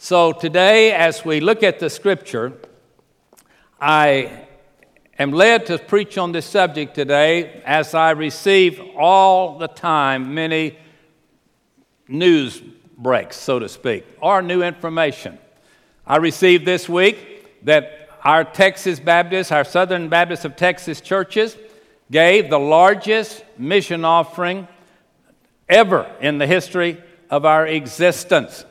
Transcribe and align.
So 0.00 0.30
today, 0.30 0.92
as 0.92 1.24
we 1.24 1.40
look 1.40 1.64
at 1.64 1.80
the 1.80 1.90
scripture, 1.90 2.52
I 3.80 4.46
am 5.18 5.32
led 5.32 5.66
to 5.66 5.78
preach 5.78 6.16
on 6.16 6.30
this 6.30 6.46
subject 6.46 6.94
today 6.94 7.60
as 7.66 7.94
I 7.94 8.12
receive 8.12 8.80
all 8.96 9.58
the 9.58 9.66
time 9.66 10.34
many 10.34 10.78
news 12.06 12.62
breaks, 12.96 13.36
so 13.36 13.58
to 13.58 13.68
speak, 13.68 14.06
or 14.20 14.40
new 14.40 14.62
information. 14.62 15.36
I 16.06 16.18
received 16.18 16.64
this 16.64 16.88
week 16.88 17.64
that 17.64 18.08
our 18.22 18.44
Texas 18.44 19.00
Baptist, 19.00 19.50
our 19.50 19.64
Southern 19.64 20.08
Baptist 20.08 20.44
of 20.44 20.54
Texas 20.54 21.00
churches, 21.00 21.56
gave 22.08 22.50
the 22.50 22.60
largest 22.60 23.42
mission 23.58 24.04
offering 24.04 24.68
ever 25.68 26.08
in 26.20 26.38
the 26.38 26.46
history 26.46 27.02
of 27.30 27.44
our 27.44 27.66
existence 27.66 28.64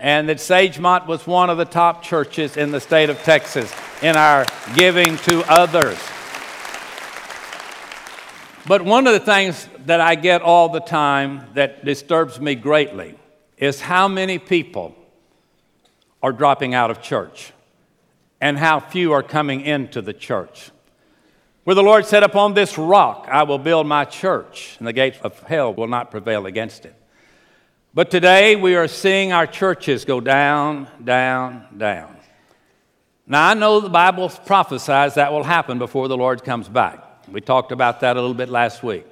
and 0.00 0.30
that 0.30 0.38
Sagemont 0.38 1.06
was 1.06 1.26
one 1.26 1.50
of 1.50 1.58
the 1.58 1.66
top 1.66 2.02
churches 2.02 2.56
in 2.56 2.70
the 2.70 2.80
state 2.80 3.10
of 3.10 3.18
Texas 3.22 3.72
in 4.02 4.16
our 4.16 4.46
giving 4.74 5.18
to 5.18 5.44
others. 5.46 5.98
But 8.66 8.82
one 8.82 9.06
of 9.06 9.12
the 9.12 9.20
things 9.20 9.68
that 9.84 10.00
I 10.00 10.14
get 10.14 10.40
all 10.40 10.70
the 10.70 10.80
time 10.80 11.46
that 11.54 11.84
disturbs 11.84 12.40
me 12.40 12.54
greatly 12.54 13.14
is 13.58 13.80
how 13.80 14.08
many 14.08 14.38
people 14.38 14.94
are 16.22 16.32
dropping 16.32 16.72
out 16.74 16.90
of 16.90 17.02
church 17.02 17.52
and 18.40 18.58
how 18.58 18.80
few 18.80 19.12
are 19.12 19.22
coming 19.22 19.60
into 19.60 20.00
the 20.00 20.14
church. 20.14 20.70
Where 21.64 21.74
the 21.74 21.82
Lord 21.82 22.06
said, 22.06 22.22
Upon 22.22 22.54
this 22.54 22.78
rock 22.78 23.28
I 23.30 23.42
will 23.42 23.58
build 23.58 23.86
my 23.86 24.06
church, 24.06 24.76
and 24.78 24.86
the 24.86 24.94
gates 24.94 25.18
of 25.22 25.38
hell 25.40 25.74
will 25.74 25.88
not 25.88 26.10
prevail 26.10 26.46
against 26.46 26.86
it. 26.86 26.94
But 27.92 28.08
today 28.08 28.54
we 28.54 28.76
are 28.76 28.86
seeing 28.86 29.32
our 29.32 29.48
churches 29.48 30.04
go 30.04 30.20
down, 30.20 30.86
down, 31.02 31.66
down. 31.76 32.16
Now, 33.26 33.48
I 33.48 33.54
know 33.54 33.80
the 33.80 33.88
Bible 33.88 34.28
prophesies 34.28 35.14
that 35.14 35.32
will 35.32 35.42
happen 35.42 35.80
before 35.80 36.06
the 36.06 36.16
Lord 36.16 36.44
comes 36.44 36.68
back. 36.68 37.26
We 37.28 37.40
talked 37.40 37.72
about 37.72 37.98
that 38.00 38.16
a 38.16 38.20
little 38.20 38.34
bit 38.34 38.48
last 38.48 38.84
week. 38.84 39.06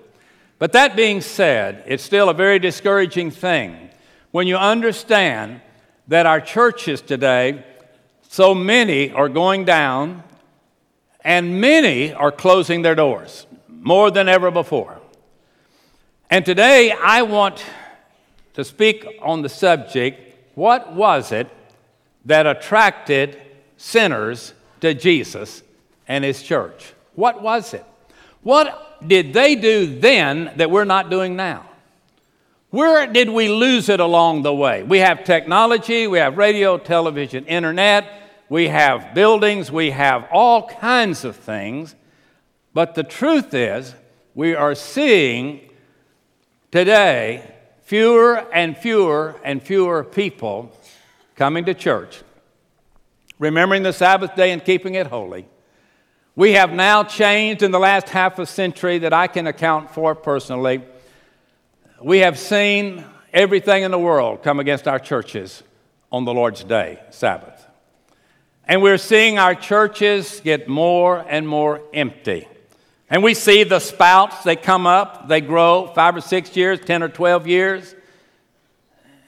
But 0.61 0.73
that 0.73 0.95
being 0.95 1.21
said, 1.23 1.83
it's 1.89 2.05
still 2.05 2.29
a 2.29 2.35
very 2.35 2.61
discouraging 2.61 3.33
thing 3.33 3.91
when 4.31 4.47
you 4.47 4.57
understand 4.57 5.61
that 6.07 6.27
our 6.27 6.41
churches 6.41 7.01
today, 7.01 7.65
so 8.29 8.55
many 8.55 9.11
are 9.11 9.29
going 9.29 9.65
down 9.65 10.23
and 11.23 11.61
many 11.61 12.13
are 12.13 12.31
closing 12.31 12.83
their 12.83 12.95
doors 12.95 13.45
more 13.69 14.13
than 14.13 14.29
ever 14.29 14.53
before. 14.53 15.01
And 16.31 16.47
today 16.47 16.93
I 16.93 17.23
want 17.23 17.65
to 18.59 18.65
speak 18.65 19.07
on 19.23 19.43
the 19.43 19.49
subject 19.49 20.35
what 20.57 20.93
was 20.93 21.31
it 21.31 21.47
that 22.25 22.45
attracted 22.45 23.41
sinners 23.77 24.53
to 24.81 24.93
Jesus 24.95 25.63
and 26.09 26.25
his 26.25 26.43
church? 26.43 26.93
What 27.15 27.41
was 27.41 27.73
it? 27.73 27.85
What 28.43 29.07
did 29.07 29.33
they 29.33 29.55
do 29.55 30.01
then 30.01 30.53
that 30.57 30.73
we're 30.73 30.85
not 30.85 31.09
doing 31.09 31.37
now? 31.37 31.71
Where 32.71 33.07
did 33.07 33.31
we 33.31 33.49
lose 33.49 33.89
it 33.89 34.01
along 34.01 34.43
the 34.43 34.53
way? 34.53 34.83
We 34.83 34.99
have 34.99 35.23
technology, 35.23 36.09
we 36.09 36.19
have 36.19 36.37
radio, 36.37 36.79
television, 36.79 37.47
internet, 37.47 38.11
we 38.49 38.67
have 38.67 39.15
buildings, 39.15 39.71
we 39.71 39.93
have 39.93 40.27
all 40.33 40.67
kinds 40.67 41.25
of 41.25 41.37
things. 41.37 41.95
But 42.75 42.97
the 42.97 43.05
truth 43.05 43.55
is, 43.55 43.95
we 44.35 44.57
are 44.57 44.75
seeing 44.75 45.61
today 46.73 47.55
fewer 47.89 48.37
and 48.53 48.77
fewer 48.77 49.35
and 49.43 49.63
fewer 49.63 50.05
people 50.05 50.71
coming 51.37 51.65
to 51.65 51.73
church, 51.73 52.21
remembering 53.39 53.83
the 53.83 53.95
Sabbath 53.95 54.37
day 54.37 54.51
and 54.51 54.63
keeping 54.63 54.95
it 54.95 55.07
holy. 55.07 55.49
We 56.37 56.53
have 56.53 56.71
now 56.71 57.03
changed 57.03 57.63
in 57.63 57.71
the 57.71 57.79
last 57.79 58.11
half 58.11 58.39
a 58.39 58.45
century 58.45 58.99
that 58.99 59.15
I 59.15 59.27
can 59.27 59.47
account 59.47 59.91
for 59.91 60.15
personally. 60.15 60.83
We 62.03 62.19
have 62.19 62.39
seen 62.39 63.07
everything 63.33 63.85
in 63.85 63.91
the 63.91 63.99
world 63.99 64.43
come 64.43 64.61
against 64.61 64.87
our 64.87 64.99
churches 64.99 65.63
on 66.13 66.27
the 66.27 66.35
Lord's 66.35 66.65
day, 66.65 67.01
Sabbath. 67.09 67.65
And 68.67 68.83
we're 68.83 68.99
seeing 68.99 69.39
our 69.39 69.55
churches 69.55 70.43
get 70.45 70.69
more 70.69 71.25
and 71.27 71.49
more 71.49 71.81
empty. 71.95 72.49
And 73.11 73.23
we 73.23 73.35
see 73.35 73.65
the 73.65 73.81
spouts, 73.81 74.45
they 74.45 74.57
come 74.57 74.87
up, 74.87 75.29
they 75.29 75.41
grow 75.41 75.91
five 75.95 76.15
or 76.15 76.21
six 76.21 76.57
years, 76.57 76.79
10 76.81 77.03
or 77.03 77.09
12 77.09 77.47
years. 77.47 77.95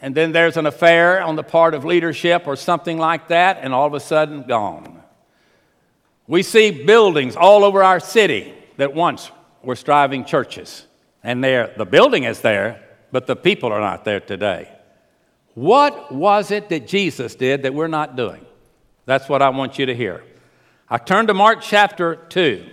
And 0.03 0.15
then 0.15 0.33
there's 0.33 0.57
an 0.57 0.67
affair 0.67 1.23
on 1.23 1.37
the 1.37 1.43
part 1.43 1.75
of 1.75 1.85
leadership 1.85 2.47
or 2.47 2.57
something 2.57 2.99
like 2.99 3.29
that, 3.29 3.59
and 3.61 3.73
all 3.73 3.87
of 3.87 3.95
a 3.95 4.01
sudden, 4.01 4.43
gone. 4.43 5.03
We 6.27 6.43
see 6.43 6.85
buildings 6.85 7.37
all 7.37 7.65
over 7.65 7.83
our 7.83 8.01
city 8.01 8.55
that 8.77 8.95
once 8.95 9.31
were 9.63 9.77
striving 9.77 10.25
churches. 10.25 10.87
And 11.23 11.43
there, 11.43 11.75
the 11.77 11.85
building 11.85 12.25
is 12.25 12.41
there, 12.41 12.83
but 13.13 13.27
the 13.27 13.37
people 13.37 13.73
are 13.73 13.81
not 13.81 14.05
there 14.05 14.21
today. 14.21 14.71
What 15.55 16.13
was 16.13 16.51
it 16.51 16.69
that 16.69 16.87
Jesus 16.87 17.35
did 17.35 17.65
that 17.65 17.75
we're 17.75 17.89
not 17.89 18.17
doing? 18.17 18.47
That's 19.07 19.29
what 19.29 19.43
I 19.43 19.49
want 19.49 19.79
you 19.79 19.87
to 19.87 19.95
hear. 19.95 20.23
I 20.89 20.99
turn 20.99 21.27
to 21.27 21.35
Mark 21.35 21.61
chapter 21.63 22.17
2. 22.17 22.65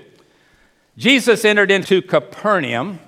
Jesus 0.97 1.45
entered 1.45 1.69
into 1.69 2.01
Capernaum 2.01 2.99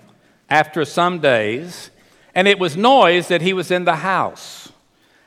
after 0.48 0.86
some 0.86 1.20
days, 1.20 1.90
and 2.36 2.48
it 2.48 2.60
was 2.60 2.78
noise 2.78 3.30
that 3.30 3.42
he 3.42 3.52
was 3.52 3.72
in 3.72 3.86
the 3.86 3.98
house. 3.98 4.72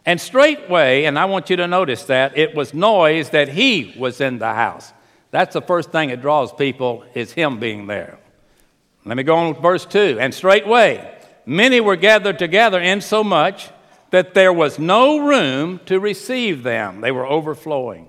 And 0.07 0.21
straightway, 0.21 1.05
and 1.05 1.19
I 1.19 1.25
want 1.25 1.51
you 1.51 1.57
to 1.57 1.67
notice 1.67 2.05
that, 2.05 2.39
it 2.39 2.55
was 2.55 2.73
noise 2.73 3.31
that 3.31 3.49
he 3.49 3.95
was 3.99 4.21
in 4.21 4.39
the 4.39 4.55
house. 4.55 4.93
That's 5.33 5.55
the 5.55 5.63
first 5.63 5.91
thing 5.91 6.11
that 6.11 6.21
draws 6.21 6.53
people, 6.53 7.05
is 7.15 7.33
him 7.33 7.59
being 7.59 7.89
there. 7.89 8.19
Let 9.05 9.17
me 9.17 9.25
go 9.25 9.35
on 9.35 9.55
with 9.55 9.63
verse 9.63 9.85
2. 9.85 10.19
And 10.21 10.33
straightway, 10.33 11.19
many 11.45 11.81
were 11.81 11.97
gathered 11.97 12.39
together, 12.39 12.81
insomuch 12.81 13.71
that 14.11 14.35
there 14.35 14.53
was 14.53 14.79
no 14.79 15.19
room 15.19 15.81
to 15.87 15.99
receive 15.99 16.63
them. 16.63 17.01
They 17.01 17.11
were 17.11 17.27
overflowing. 17.27 18.09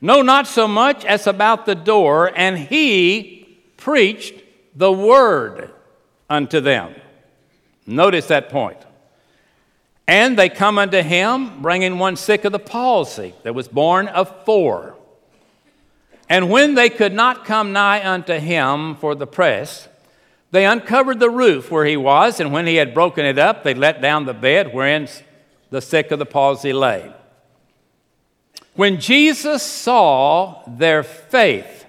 No, 0.00 0.22
not 0.22 0.48
so 0.48 0.66
much 0.66 1.04
as 1.04 1.28
about 1.28 1.66
the 1.66 1.74
door, 1.76 2.32
and 2.34 2.58
he 2.58 3.39
preached 3.80 4.34
the 4.76 4.92
word 4.92 5.70
unto 6.28 6.60
them. 6.60 6.94
Notice 7.86 8.26
that 8.28 8.50
point. 8.50 8.78
And 10.06 10.38
they 10.38 10.48
come 10.48 10.78
unto 10.78 11.02
him, 11.02 11.62
bringing 11.62 11.98
one 11.98 12.16
sick 12.16 12.44
of 12.44 12.52
the 12.52 12.58
palsy 12.58 13.34
that 13.42 13.54
was 13.54 13.68
borne 13.68 14.08
of 14.08 14.44
four. 14.44 14.96
And 16.28 16.50
when 16.50 16.74
they 16.74 16.90
could 16.90 17.12
not 17.12 17.44
come 17.44 17.72
nigh 17.72 18.08
unto 18.08 18.34
him 18.34 18.94
for 18.96 19.14
the 19.14 19.26
press, 19.26 19.88
they 20.52 20.64
uncovered 20.64 21.20
the 21.20 21.30
roof 21.30 21.70
where 21.70 21.84
he 21.84 21.96
was, 21.96 22.40
and 22.40 22.52
when 22.52 22.66
he 22.66 22.76
had 22.76 22.94
broken 22.94 23.24
it 23.24 23.38
up, 23.38 23.62
they 23.62 23.74
let 23.74 24.00
down 24.00 24.26
the 24.26 24.34
bed 24.34 24.74
wherein 24.74 25.08
the 25.70 25.80
sick 25.80 26.10
of 26.10 26.18
the 26.18 26.26
palsy 26.26 26.72
lay. 26.72 27.12
When 28.74 29.00
Jesus 29.00 29.62
saw 29.62 30.62
their 30.66 31.02
faith, 31.02 31.79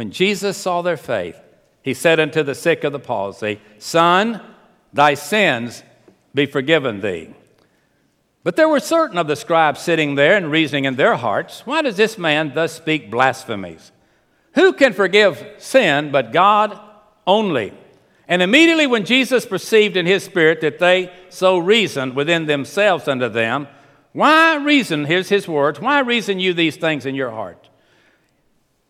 when 0.00 0.10
Jesus 0.10 0.56
saw 0.56 0.80
their 0.80 0.96
faith, 0.96 1.38
he 1.82 1.92
said 1.92 2.18
unto 2.18 2.42
the 2.42 2.54
sick 2.54 2.84
of 2.84 2.92
the 2.92 2.98
palsy, 2.98 3.60
Son, 3.76 4.40
thy 4.94 5.12
sins 5.12 5.82
be 6.34 6.46
forgiven 6.46 7.02
thee. 7.02 7.34
But 8.42 8.56
there 8.56 8.66
were 8.66 8.80
certain 8.80 9.18
of 9.18 9.26
the 9.26 9.36
scribes 9.36 9.82
sitting 9.82 10.14
there 10.14 10.38
and 10.38 10.50
reasoning 10.50 10.86
in 10.86 10.96
their 10.96 11.16
hearts, 11.16 11.66
Why 11.66 11.82
does 11.82 11.98
this 11.98 12.16
man 12.16 12.54
thus 12.54 12.72
speak 12.72 13.10
blasphemies? 13.10 13.92
Who 14.54 14.72
can 14.72 14.94
forgive 14.94 15.46
sin 15.58 16.10
but 16.10 16.32
God 16.32 16.80
only? 17.26 17.74
And 18.26 18.40
immediately 18.40 18.86
when 18.86 19.04
Jesus 19.04 19.44
perceived 19.44 19.98
in 19.98 20.06
his 20.06 20.24
spirit 20.24 20.62
that 20.62 20.78
they 20.78 21.12
so 21.28 21.58
reasoned 21.58 22.16
within 22.16 22.46
themselves 22.46 23.06
unto 23.06 23.28
them, 23.28 23.68
Why 24.14 24.56
reason, 24.56 25.04
here's 25.04 25.28
his 25.28 25.46
words, 25.46 25.78
why 25.78 26.00
reason 26.00 26.40
you 26.40 26.54
these 26.54 26.76
things 26.76 27.04
in 27.04 27.14
your 27.14 27.32
heart? 27.32 27.69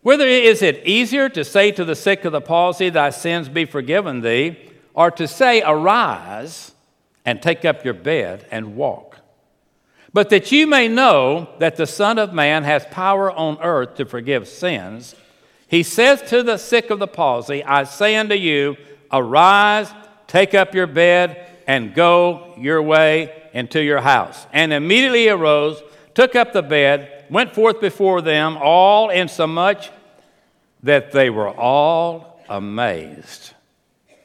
Whether 0.01 0.25
is 0.25 0.61
it 0.61 0.85
easier 0.85 1.29
to 1.29 1.43
say 1.43 1.71
to 1.71 1.85
the 1.85 1.95
sick 1.95 2.25
of 2.25 2.31
the 2.31 2.41
palsy, 2.41 2.89
Thy 2.89 3.11
sins 3.11 3.49
be 3.49 3.65
forgiven 3.65 4.21
thee, 4.21 4.57
or 4.93 5.11
to 5.11 5.27
say, 5.27 5.61
Arise 5.61 6.73
and 7.23 7.41
take 7.41 7.65
up 7.65 7.85
your 7.85 7.93
bed 7.93 8.47
and 8.51 8.75
walk? 8.75 9.17
But 10.13 10.29
that 10.29 10.51
you 10.51 10.67
may 10.67 10.87
know 10.87 11.49
that 11.59 11.77
the 11.77 11.87
Son 11.87 12.17
of 12.17 12.33
Man 12.33 12.63
has 12.63 12.85
power 12.85 13.31
on 13.31 13.61
earth 13.61 13.95
to 13.95 14.05
forgive 14.05 14.47
sins, 14.47 15.15
he 15.67 15.83
says 15.83 16.21
to 16.23 16.43
the 16.43 16.57
sick 16.57 16.89
of 16.89 16.99
the 16.99 17.07
palsy, 17.07 17.63
I 17.63 17.85
say 17.85 18.17
unto 18.17 18.35
you, 18.35 18.75
Arise, 19.11 19.89
take 20.27 20.53
up 20.53 20.75
your 20.75 20.87
bed, 20.87 21.47
and 21.65 21.93
go 21.93 22.53
your 22.57 22.81
way 22.81 23.49
into 23.53 23.81
your 23.81 24.01
house. 24.01 24.47
And 24.51 24.73
immediately 24.73 25.29
arose, 25.29 25.81
took 26.13 26.35
up 26.35 26.51
the 26.51 26.61
bed, 26.61 27.20
went 27.31 27.55
forth 27.55 27.79
before 27.79 28.21
them 28.21 28.57
all 28.61 29.09
insomuch 29.09 29.89
that 30.83 31.11
they 31.11 31.29
were 31.29 31.49
all 31.49 32.43
amazed 32.49 33.53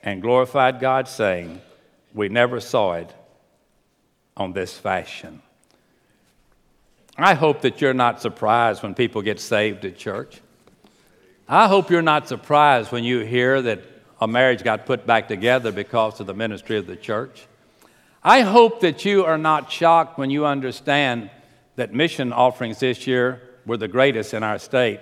and 0.03 0.21
glorified 0.21 0.81
God, 0.81 1.09
saying, 1.09 1.61
We 2.13 2.29
never 2.29 2.61
saw 2.61 2.95
it 2.95 3.15
on 4.37 4.53
this 4.53 4.77
fashion. 4.77 5.41
I 7.17 7.35
hope 7.35 7.63
that 7.63 7.81
you're 7.81 7.95
not 7.95 8.21
surprised 8.21 8.83
when 8.83 8.95
people 8.95 9.23
get 9.23 9.41
saved 9.41 9.85
at 9.85 9.97
church. 9.97 10.41
I 11.49 11.69
hope 11.69 11.91
you're 11.91 12.03
not 12.03 12.29
surprised 12.29 12.91
when 12.91 13.05
you 13.05 13.21
hear 13.21 13.63
that 13.63 13.81
a 14.21 14.27
marriage 14.27 14.65
got 14.65 14.85
put 14.85 15.07
back 15.07 15.29
together 15.29 15.71
because 15.71 16.19
of 16.21 16.27
the 16.27 16.35
ministry 16.35 16.77
of 16.77 16.87
the 16.87 16.97
church. 16.97 17.47
I 18.23 18.41
hope 18.41 18.81
that 18.81 19.05
you 19.05 19.25
are 19.25 19.39
not 19.39 19.71
shocked 19.71 20.19
when 20.19 20.31
you 20.31 20.45
understand 20.45 21.31
that 21.77 21.95
mission 21.95 22.33
offerings 22.33 22.81
this 22.81 23.07
year 23.07 23.41
were 23.65 23.77
the 23.77 23.89
greatest 23.89 24.35
in 24.35 24.43
our 24.43 24.59
state 24.59 25.01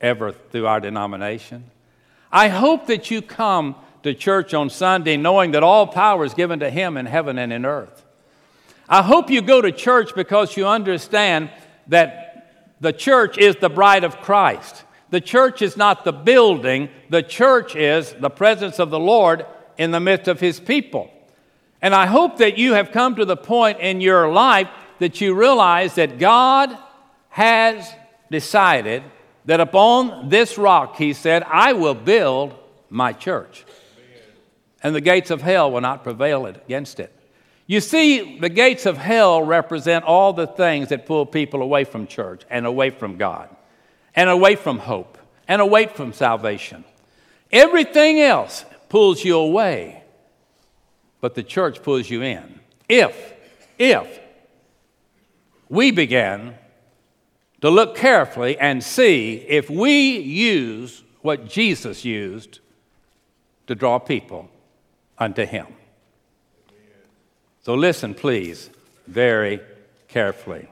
ever 0.00 0.32
through 0.32 0.66
our 0.66 0.80
denomination. 0.80 1.70
I 2.32 2.48
hope 2.48 2.86
that 2.86 3.10
you 3.10 3.22
come 3.22 3.76
to 4.02 4.14
church 4.14 4.54
on 4.54 4.70
Sunday 4.70 5.16
knowing 5.16 5.52
that 5.52 5.62
all 5.62 5.86
power 5.86 6.24
is 6.24 6.34
given 6.34 6.60
to 6.60 6.70
Him 6.70 6.96
in 6.96 7.06
heaven 7.06 7.38
and 7.38 7.52
in 7.52 7.64
earth. 7.64 8.04
I 8.88 9.02
hope 9.02 9.30
you 9.30 9.42
go 9.42 9.60
to 9.60 9.72
church 9.72 10.14
because 10.14 10.56
you 10.56 10.66
understand 10.66 11.50
that 11.88 12.76
the 12.80 12.92
church 12.92 13.38
is 13.38 13.56
the 13.56 13.68
bride 13.68 14.04
of 14.04 14.18
Christ. 14.18 14.84
The 15.10 15.20
church 15.20 15.62
is 15.62 15.76
not 15.76 16.04
the 16.04 16.12
building, 16.12 16.88
the 17.10 17.22
church 17.22 17.76
is 17.76 18.12
the 18.12 18.30
presence 18.30 18.78
of 18.78 18.90
the 18.90 18.98
Lord 18.98 19.46
in 19.78 19.90
the 19.90 20.00
midst 20.00 20.28
of 20.28 20.40
His 20.40 20.60
people. 20.60 21.10
And 21.82 21.94
I 21.94 22.06
hope 22.06 22.38
that 22.38 22.58
you 22.58 22.74
have 22.74 22.90
come 22.90 23.16
to 23.16 23.24
the 23.24 23.36
point 23.36 23.80
in 23.80 24.00
your 24.00 24.32
life 24.32 24.68
that 24.98 25.20
you 25.20 25.34
realize 25.34 25.94
that 25.96 26.18
God 26.18 26.76
has 27.28 27.92
decided 28.30 29.02
that 29.44 29.60
upon 29.60 30.28
this 30.28 30.58
rock, 30.58 30.96
He 30.96 31.12
said, 31.12 31.42
I 31.44 31.72
will 31.72 31.94
build 31.94 32.54
my 32.90 33.12
church. 33.12 33.64
And 34.82 34.94
the 34.94 35.00
gates 35.00 35.30
of 35.30 35.42
hell 35.42 35.70
will 35.70 35.80
not 35.80 36.04
prevail 36.04 36.46
against 36.46 37.00
it. 37.00 37.12
You 37.66 37.80
see, 37.80 38.38
the 38.38 38.48
gates 38.48 38.86
of 38.86 38.96
hell 38.96 39.42
represent 39.42 40.04
all 40.04 40.32
the 40.32 40.46
things 40.46 40.90
that 40.90 41.06
pull 41.06 41.26
people 41.26 41.62
away 41.62 41.84
from 41.84 42.06
church 42.06 42.42
and 42.48 42.64
away 42.64 42.90
from 42.90 43.16
God 43.16 43.48
and 44.14 44.30
away 44.30 44.54
from 44.54 44.78
hope 44.78 45.18
and 45.48 45.60
away 45.60 45.86
from 45.86 46.12
salvation. 46.12 46.84
Everything 47.50 48.20
else 48.20 48.64
pulls 48.88 49.24
you 49.24 49.36
away, 49.36 50.04
but 51.20 51.34
the 51.34 51.42
church 51.42 51.82
pulls 51.82 52.08
you 52.08 52.22
in. 52.22 52.60
If, 52.88 53.34
if 53.78 54.20
we 55.68 55.90
began 55.90 56.54
to 57.60 57.70
look 57.70 57.96
carefully 57.96 58.58
and 58.58 58.82
see 58.82 59.44
if 59.48 59.68
we 59.70 60.18
use 60.18 61.02
what 61.22 61.48
Jesus 61.48 62.04
used 62.04 62.60
to 63.66 63.74
draw 63.74 63.98
people 63.98 64.48
unto 65.18 65.44
Him. 65.44 65.66
So 67.62 67.74
listen, 67.74 68.14
please, 68.14 68.70
very 69.06 69.60
carefully. 70.08 70.68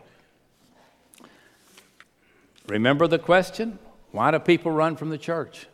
Remember 2.68 3.06
the 3.06 3.18
question? 3.18 3.78
Why 4.12 4.30
do 4.30 4.38
people 4.38 4.70
run 4.70 4.96
from 4.96 5.10
the 5.10 5.18
church 5.18 5.66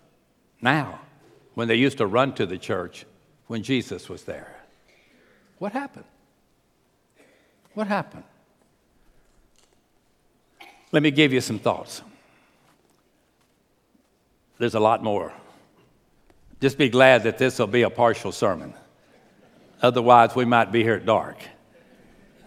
now 0.63 1.01
when 1.55 1.69
they 1.69 1.75
used 1.75 1.99
to 1.99 2.07
run 2.07 2.33
to 2.35 2.47
the 2.47 2.57
church 2.57 3.05
when 3.49 3.63
Jesus 3.63 4.09
was 4.09 4.25
there? 4.25 4.57
What 5.59 5.73
happened? 5.73 6.07
What 7.75 7.87
happened? 7.87 8.25
Let 10.93 11.03
me 11.03 11.11
give 11.11 11.33
you 11.33 11.41
some 11.41 11.59
thoughts. 11.59 12.03
There's 14.59 14.75
a 14.75 14.81
lot 14.81 15.03
more. 15.03 15.33
Just 16.61 16.77
be 16.77 16.89
glad 16.89 17.23
that 17.23 17.39
this 17.39 17.59
will 17.59 17.67
be 17.67 17.83
a 17.83 17.91
partial 17.91 18.33
sermon. 18.33 18.75
Otherwise, 19.81 20.37
we 20.37 20.45
might 20.45 20.71
be 20.71 20.83
here 20.83 20.95
at 20.95 21.07
dark. 21.07 21.39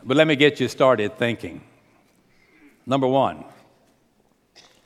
But 0.03 0.17
let 0.17 0.27
me 0.27 0.35
get 0.35 0.59
you 0.59 0.67
started 0.67 1.17
thinking. 1.17 1.63
Number 2.85 3.07
one, 3.07 3.45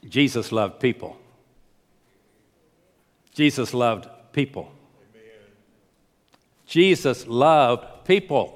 Jesus 0.07 0.51
loved 0.51 0.79
people. 0.79 1.17
Jesus 3.33 3.73
loved 3.73 4.07
people. 4.31 4.71
Jesus 6.65 7.27
loved 7.27 8.05
people. 8.05 8.53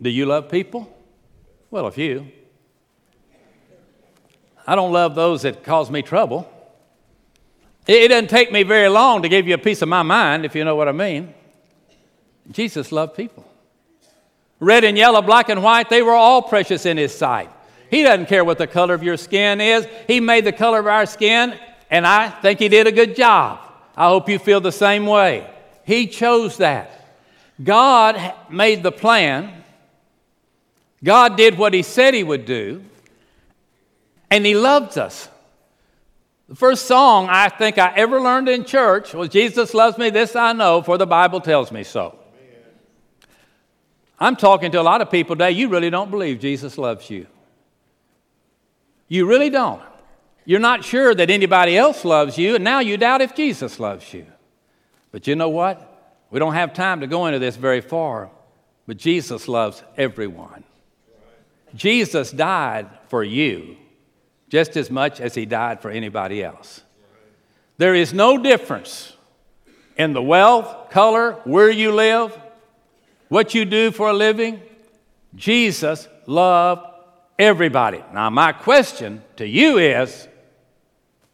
Do 0.00 0.10
you 0.10 0.26
love 0.26 0.48
people? 0.48 0.92
Well, 1.70 1.86
a 1.86 1.90
few. 1.90 2.30
I 4.66 4.74
don't 4.74 4.92
love 4.92 5.14
those 5.14 5.42
that 5.42 5.62
cause 5.62 5.90
me 5.90 6.02
trouble. 6.02 6.50
It 7.86 8.08
doesn't 8.08 8.30
take 8.30 8.50
me 8.50 8.64
very 8.64 8.88
long 8.88 9.22
to 9.22 9.28
give 9.28 9.46
you 9.46 9.54
a 9.54 9.58
piece 9.58 9.80
of 9.80 9.88
my 9.88 10.02
mind, 10.02 10.44
if 10.44 10.56
you 10.56 10.64
know 10.64 10.74
what 10.74 10.88
I 10.88 10.92
mean. 10.92 11.32
Jesus 12.50 12.90
loved 12.90 13.16
people. 13.16 13.44
Red 14.58 14.84
and 14.84 14.96
yellow, 14.96 15.22
black 15.22 15.48
and 15.48 15.62
white, 15.62 15.88
they 15.88 16.02
were 16.02 16.14
all 16.14 16.42
precious 16.42 16.86
in 16.86 16.96
His 16.96 17.14
sight. 17.14 17.50
He 17.90 18.02
doesn't 18.02 18.26
care 18.26 18.44
what 18.44 18.58
the 18.58 18.66
color 18.66 18.94
of 18.94 19.02
your 19.02 19.16
skin 19.16 19.60
is. 19.60 19.86
He 20.08 20.18
made 20.18 20.44
the 20.44 20.52
color 20.52 20.80
of 20.80 20.86
our 20.86 21.06
skin, 21.06 21.56
and 21.90 22.06
I 22.06 22.28
think 22.28 22.58
He 22.58 22.68
did 22.68 22.86
a 22.86 22.92
good 22.92 23.14
job. 23.14 23.60
I 23.96 24.08
hope 24.08 24.28
you 24.28 24.38
feel 24.38 24.60
the 24.60 24.72
same 24.72 25.06
way. 25.06 25.48
He 25.84 26.08
chose 26.08 26.56
that. 26.56 26.90
God 27.62 28.34
made 28.50 28.82
the 28.82 28.92
plan. 28.92 29.62
God 31.04 31.36
did 31.36 31.56
what 31.56 31.72
He 31.72 31.82
said 31.82 32.14
He 32.14 32.24
would 32.24 32.46
do, 32.46 32.82
and 34.30 34.44
He 34.44 34.54
loves 34.54 34.96
us. 34.96 35.28
The 36.48 36.54
first 36.54 36.86
song 36.86 37.28
I 37.28 37.48
think 37.48 37.76
I 37.76 37.92
ever 37.96 38.20
learned 38.20 38.48
in 38.48 38.64
church 38.64 39.14
was 39.14 39.28
Jesus 39.30 39.74
Loves 39.74 39.98
Me, 39.98 40.10
This 40.10 40.36
I 40.36 40.52
Know, 40.52 40.80
for 40.80 40.96
the 40.96 41.06
Bible 41.06 41.40
tells 41.40 41.72
me 41.72 41.82
so. 41.82 42.18
I'm 44.18 44.36
talking 44.36 44.70
to 44.72 44.80
a 44.80 44.82
lot 44.82 45.02
of 45.02 45.10
people 45.10 45.34
today, 45.34 45.50
you 45.50 45.68
really 45.68 45.90
don't 45.90 46.10
believe 46.10 46.40
Jesus 46.40 46.78
loves 46.78 47.10
you. 47.10 47.26
You 49.08 49.26
really 49.26 49.50
don't. 49.50 49.82
You're 50.44 50.60
not 50.60 50.84
sure 50.84 51.14
that 51.14 51.30
anybody 51.30 51.76
else 51.76 52.04
loves 52.04 52.38
you, 52.38 52.54
and 52.54 52.64
now 52.64 52.78
you 52.78 52.96
doubt 52.96 53.20
if 53.20 53.34
Jesus 53.34 53.80
loves 53.80 54.14
you. 54.14 54.26
But 55.10 55.26
you 55.26 55.34
know 55.34 55.48
what? 55.48 55.92
We 56.30 56.38
don't 56.38 56.54
have 56.54 56.72
time 56.72 57.00
to 57.00 57.06
go 57.08 57.26
into 57.26 57.40
this 57.40 57.56
very 57.56 57.80
far, 57.80 58.30
but 58.86 58.96
Jesus 58.96 59.48
loves 59.48 59.82
everyone. 59.96 60.62
Jesus 61.74 62.30
died 62.30 62.88
for 63.08 63.24
you 63.24 63.76
just 64.48 64.76
as 64.76 64.90
much 64.90 65.20
as 65.20 65.34
he 65.34 65.46
died 65.46 65.80
for 65.80 65.90
anybody 65.90 66.42
else. 66.42 66.82
There 67.78 67.94
is 67.94 68.12
no 68.12 68.38
difference 68.38 69.12
in 69.96 70.12
the 70.12 70.22
wealth, 70.22 70.90
color, 70.90 71.32
where 71.44 71.70
you 71.70 71.92
live, 71.92 72.38
what 73.28 73.54
you 73.54 73.64
do 73.64 73.90
for 73.90 74.10
a 74.10 74.12
living, 74.12 74.60
Jesus 75.34 76.08
loved 76.26 76.86
everybody. 77.38 78.02
Now, 78.12 78.30
my 78.30 78.52
question 78.52 79.22
to 79.36 79.46
you 79.46 79.78
is, 79.78 80.28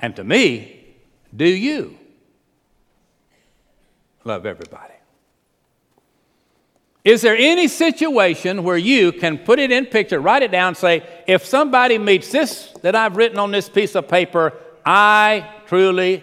and 0.01 0.17
to 0.17 0.25
me, 0.25 0.97
do 1.35 1.47
you 1.47 1.97
love 4.25 4.47
everybody? 4.47 4.92
Is 7.05 7.21
there 7.21 7.37
any 7.37 7.67
situation 7.67 8.63
where 8.63 8.77
you 8.77 9.11
can 9.11 9.39
put 9.39 9.59
it 9.59 9.73
in 9.73 9.87
picture, 9.87 10.21
write 10.21 10.43
it 10.43 10.53
down, 10.53 10.77
say, 10.77 11.03
if 11.27 11.45
somebody 11.45 11.99
meets 11.99 12.31
this 12.31 12.73
that 12.83 12.95
I've 12.95 13.17
written 13.17 13.39
on 13.39 13.51
this 13.51 13.69
piece 13.69 13.97
of 13.97 14.07
paper, 14.07 14.53
I 14.87 15.51
truly 15.67 16.23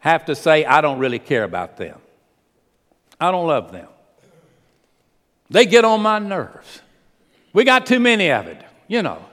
have 0.00 0.26
to 0.26 0.34
say 0.34 0.66
I 0.66 0.82
don't 0.82 0.98
really 0.98 1.18
care 1.18 1.44
about 1.44 1.78
them. 1.78 1.98
I 3.18 3.30
don't 3.30 3.46
love 3.46 3.72
them. 3.72 3.88
They 5.48 5.64
get 5.64 5.84
on 5.86 6.02
my 6.02 6.18
nerves. 6.18 6.82
We 7.54 7.64
got 7.64 7.86
too 7.86 8.00
many 8.00 8.30
of 8.30 8.46
it, 8.46 8.60
you 8.88 9.02
know. 9.02 9.24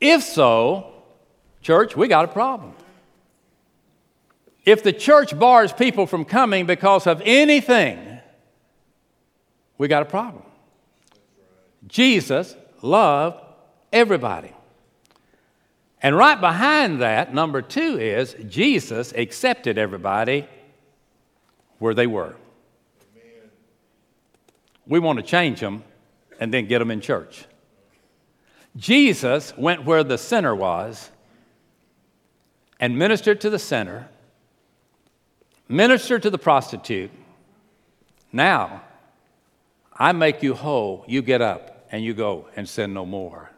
If 0.00 0.22
so, 0.22 0.92
church, 1.62 1.96
we 1.96 2.06
got 2.06 2.26
a 2.26 2.28
problem. 2.28 2.74
If 4.64 4.84
the 4.84 4.92
church 4.92 5.36
bars 5.36 5.72
people 5.72 6.06
from 6.06 6.24
coming 6.24 6.66
because 6.66 7.08
of 7.08 7.20
anything, 7.24 8.07
we 9.78 9.88
got 9.88 10.02
a 10.02 10.06
problem. 10.06 10.42
Jesus 11.86 12.56
loved 12.82 13.40
everybody. 13.92 14.52
And 16.02 16.16
right 16.16 16.40
behind 16.40 17.00
that, 17.00 17.32
number 17.32 17.62
two 17.62 17.98
is 17.98 18.36
Jesus 18.48 19.12
accepted 19.12 19.78
everybody 19.78 20.46
where 21.78 21.94
they 21.94 22.06
were. 22.06 22.36
We 24.86 24.98
want 24.98 25.18
to 25.18 25.22
change 25.24 25.60
them 25.60 25.84
and 26.40 26.52
then 26.52 26.66
get 26.66 26.78
them 26.78 26.90
in 26.90 27.00
church. 27.00 27.46
Jesus 28.76 29.56
went 29.56 29.84
where 29.84 30.04
the 30.04 30.18
sinner 30.18 30.54
was 30.54 31.10
and 32.78 32.96
ministered 32.96 33.40
to 33.40 33.50
the 33.50 33.58
sinner, 33.58 34.08
ministered 35.68 36.22
to 36.22 36.30
the 36.30 36.38
prostitute. 36.38 37.10
Now, 38.32 38.82
I 39.98 40.12
make 40.12 40.42
you 40.42 40.54
whole, 40.54 41.04
you 41.08 41.22
get 41.22 41.42
up 41.42 41.88
and 41.90 42.04
you 42.04 42.14
go 42.14 42.46
and 42.54 42.68
sin 42.68 42.94
no 42.94 43.04
more. 43.04 43.50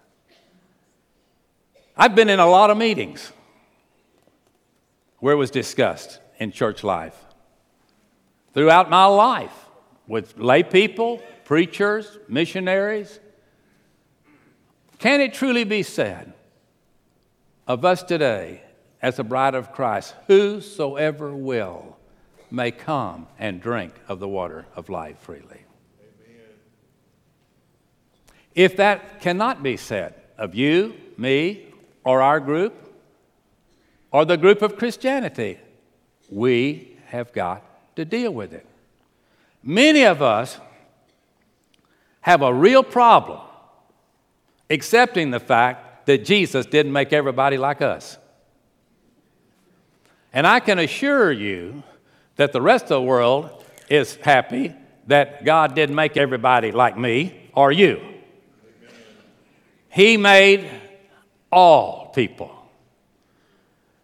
I've 1.96 2.14
been 2.14 2.30
in 2.30 2.40
a 2.40 2.46
lot 2.46 2.70
of 2.70 2.78
meetings 2.78 3.30
where 5.18 5.34
it 5.34 5.36
was 5.36 5.50
discussed 5.50 6.18
in 6.38 6.50
church 6.50 6.82
life. 6.82 7.16
Throughout 8.54 8.88
my 8.88 9.04
life, 9.04 9.52
with 10.06 10.38
lay 10.38 10.62
people, 10.62 11.22
preachers, 11.44 12.18
missionaries, 12.26 13.20
Can 14.98 15.20
it 15.20 15.34
truly 15.34 15.64
be 15.64 15.82
said 15.82 16.32
of 17.66 17.84
us 17.84 18.02
today 18.02 18.62
as 19.00 19.18
a 19.18 19.24
bride 19.24 19.54
of 19.54 19.72
Christ, 19.72 20.14
whosoever 20.26 21.34
will 21.34 21.96
may 22.50 22.70
come 22.70 23.26
and 23.38 23.62
drink 23.62 23.94
of 24.08 24.20
the 24.20 24.28
water 24.28 24.66
of 24.74 24.88
life 24.88 25.18
freely? 25.18 25.64
If 28.54 28.76
that 28.76 29.20
cannot 29.20 29.62
be 29.62 29.76
said 29.76 30.14
of 30.36 30.54
you, 30.54 30.94
me, 31.16 31.66
or 32.04 32.22
our 32.22 32.40
group, 32.40 32.74
or 34.10 34.24
the 34.24 34.36
group 34.36 34.62
of 34.62 34.76
Christianity, 34.76 35.58
we 36.30 36.96
have 37.06 37.32
got 37.32 37.62
to 37.96 38.04
deal 38.04 38.32
with 38.32 38.52
it. 38.52 38.66
Many 39.62 40.04
of 40.04 40.22
us 40.22 40.58
have 42.22 42.42
a 42.42 42.52
real 42.52 42.82
problem 42.82 43.40
accepting 44.68 45.30
the 45.30 45.40
fact 45.40 46.06
that 46.06 46.24
Jesus 46.24 46.66
didn't 46.66 46.92
make 46.92 47.12
everybody 47.12 47.56
like 47.56 47.82
us. 47.82 48.16
And 50.32 50.46
I 50.46 50.60
can 50.60 50.78
assure 50.78 51.32
you 51.32 51.82
that 52.36 52.52
the 52.52 52.62
rest 52.62 52.84
of 52.84 52.88
the 52.88 53.02
world 53.02 53.64
is 53.88 54.14
happy 54.16 54.74
that 55.08 55.44
God 55.44 55.74
didn't 55.74 55.96
make 55.96 56.16
everybody 56.16 56.70
like 56.70 56.96
me 56.96 57.50
or 57.52 57.72
you. 57.72 58.00
He 59.90 60.16
made 60.16 60.70
all 61.50 62.12
people. 62.14 62.56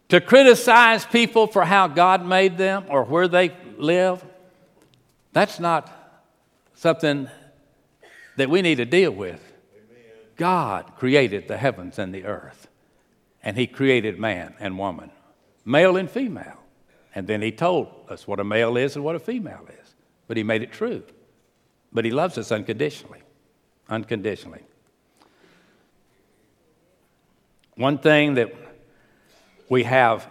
To 0.09 0.21
criticize 0.21 1.05
people 1.05 1.47
for 1.47 1.65
how 1.65 1.89
God 1.89 2.25
made 2.25 2.59
them 2.59 2.85
or 2.89 3.05
where 3.05 3.29
they 3.29 3.57
live, 3.77 4.25
that's 5.33 5.59
not 5.59 5.91
something 6.75 7.29
that 8.37 8.51
we 8.51 8.63
need 8.63 8.77
to 8.77 8.85
deal 8.85 9.11
with. 9.11 9.41
God 10.37 10.93
created 10.97 11.49
the 11.49 11.57
heavens 11.57 11.99
and 11.99 12.15
the 12.15 12.25
earth, 12.25 12.69
and 13.43 13.57
He 13.57 13.67
created 13.67 14.19
man 14.19 14.55
and 14.61 14.79
woman, 14.79 15.11
male 15.65 15.97
and 15.97 16.11
female. 16.11 16.59
And 17.15 17.27
then 17.27 17.41
He 17.41 17.51
told 17.51 17.89
us 18.11 18.29
what 18.29 18.41
a 18.41 18.45
male 18.45 18.77
is 18.77 18.95
and 18.97 19.05
what 19.05 19.17
a 19.17 19.19
female 19.21 19.67
is. 19.81 19.95
But 20.29 20.37
He 20.37 20.43
made 20.43 20.63
it 20.63 20.73
true. 20.73 21.03
But 21.93 22.05
He 22.05 22.11
loves 22.11 22.37
us 22.37 22.53
unconditionally. 22.53 23.23
Unconditionally. 23.89 24.63
One 27.77 27.99
thing 27.99 28.35
that 28.35 28.55
we 29.69 29.83
have 29.83 30.27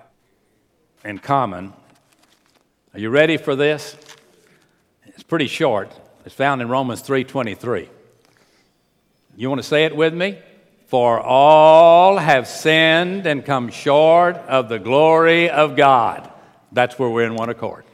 in 1.04 1.20
common, 1.20 1.74
are 2.92 3.00
you 3.00 3.12
ready 3.12 3.38
for 3.38 3.56
this? 3.56 3.96
It's 5.06 5.22
pretty 5.22 5.46
short. 5.46 5.92
It's 6.26 6.34
found 6.34 6.64
in 6.64 6.70
Romans 6.70 7.04
3:23. 7.04 7.88
You 9.38 9.50
want 9.50 9.60
to 9.62 9.68
say 9.68 9.86
it 9.86 9.96
with 9.96 10.16
me? 10.16 10.40
For 10.88 11.20
all 11.20 12.18
have 12.18 12.48
sinned 12.48 13.28
and 13.28 13.46
come 13.46 13.70
short 13.70 14.38
of 14.38 14.68
the 14.68 14.80
glory 14.80 15.48
of 15.48 15.76
God. 15.76 16.32
That's 16.72 16.98
where 16.98 17.10
we're 17.10 17.28
in 17.28 17.36
one 17.36 17.50
accord. 17.50 17.86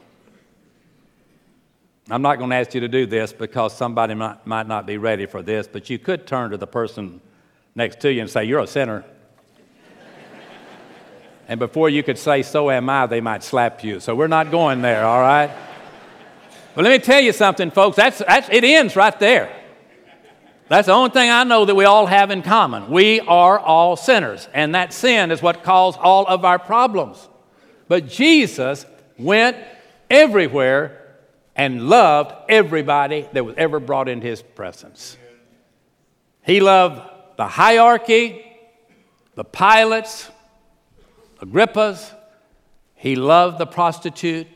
I'm 2.08 2.22
not 2.22 2.38
going 2.38 2.50
to 2.50 2.56
ask 2.56 2.72
you 2.72 2.80
to 2.80 2.88
do 2.88 3.04
this 3.04 3.34
because 3.34 3.76
somebody 3.76 4.14
might, 4.14 4.46
might 4.46 4.66
not 4.66 4.86
be 4.86 4.96
ready 4.96 5.26
for 5.26 5.42
this, 5.42 5.66
but 5.66 5.90
you 5.90 5.98
could 5.98 6.26
turn 6.26 6.50
to 6.52 6.56
the 6.56 6.66
person 6.66 7.20
next 7.74 8.00
to 8.00 8.12
you 8.12 8.22
and 8.22 8.30
say, 8.30 8.44
You're 8.44 8.60
a 8.60 8.66
sinner. 8.66 9.04
And 11.48 11.58
before 11.58 11.88
you 11.88 12.02
could 12.02 12.18
say, 12.18 12.42
So 12.42 12.70
am 12.70 12.88
I, 12.88 13.06
they 13.06 13.20
might 13.20 13.42
slap 13.42 13.82
you. 13.84 14.00
So 14.00 14.14
we're 14.14 14.28
not 14.28 14.50
going 14.50 14.82
there, 14.82 15.04
all 15.04 15.20
right? 15.20 15.50
But 16.74 16.84
let 16.84 16.90
me 16.90 16.98
tell 16.98 17.20
you 17.20 17.32
something, 17.32 17.70
folks. 17.70 17.96
That's, 17.96 18.18
that's, 18.18 18.48
it 18.50 18.64
ends 18.64 18.96
right 18.96 19.18
there. 19.18 19.54
That's 20.68 20.86
the 20.86 20.94
only 20.94 21.10
thing 21.10 21.28
I 21.28 21.44
know 21.44 21.66
that 21.66 21.74
we 21.74 21.84
all 21.84 22.06
have 22.06 22.30
in 22.30 22.42
common. 22.42 22.90
We 22.90 23.20
are 23.20 23.58
all 23.58 23.96
sinners, 23.96 24.48
and 24.54 24.74
that 24.74 24.94
sin 24.94 25.30
is 25.30 25.42
what 25.42 25.64
caused 25.64 25.98
all 25.98 26.26
of 26.26 26.46
our 26.46 26.58
problems. 26.58 27.28
But 27.88 28.08
Jesus 28.08 28.86
went 29.18 29.58
everywhere 30.08 31.16
and 31.54 31.88
loved 31.88 32.32
everybody 32.48 33.28
that 33.32 33.44
was 33.44 33.54
ever 33.58 33.80
brought 33.80 34.08
into 34.08 34.26
his 34.26 34.40
presence. 34.40 35.18
He 36.42 36.60
loved 36.60 37.02
the 37.36 37.46
hierarchy, 37.46 38.42
the 39.34 39.44
Pilates, 39.44 40.30
Agrippa's. 41.42 42.12
He 42.94 43.16
loved 43.16 43.58
the 43.58 43.66
prostitute. 43.66 44.46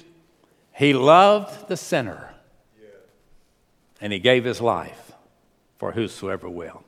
He 0.73 0.95
loved 0.95 1.69
the 1.69 1.77
sinner. 1.77 2.33
And 4.01 4.13
he 4.13 4.19
gave 4.19 4.45
his 4.45 4.61
life 4.61 5.13
for 5.79 5.93
whosoever 5.93 6.49
will. 6.49 6.85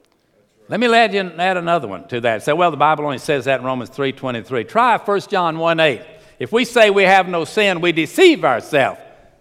Let 0.68 0.80
me 0.80 0.94
add, 0.94 1.14
add 1.14 1.56
another 1.56 1.88
one 1.88 2.06
to 2.08 2.20
that. 2.20 2.42
Say, 2.42 2.52
well, 2.52 2.70
the 2.70 2.76
Bible 2.76 3.04
only 3.04 3.18
says 3.18 3.46
that 3.46 3.60
in 3.60 3.66
Romans 3.66 3.90
3.23. 3.90 4.68
Try 4.68 4.98
1 4.98 5.20
John 5.22 5.58
1 5.58 5.80
8. 5.80 6.02
If 6.38 6.52
we 6.52 6.64
say 6.64 6.90
we 6.90 7.04
have 7.04 7.28
no 7.28 7.44
sin, 7.44 7.80
we 7.80 7.90
deceive 7.92 8.44
ourselves, 8.44 9.00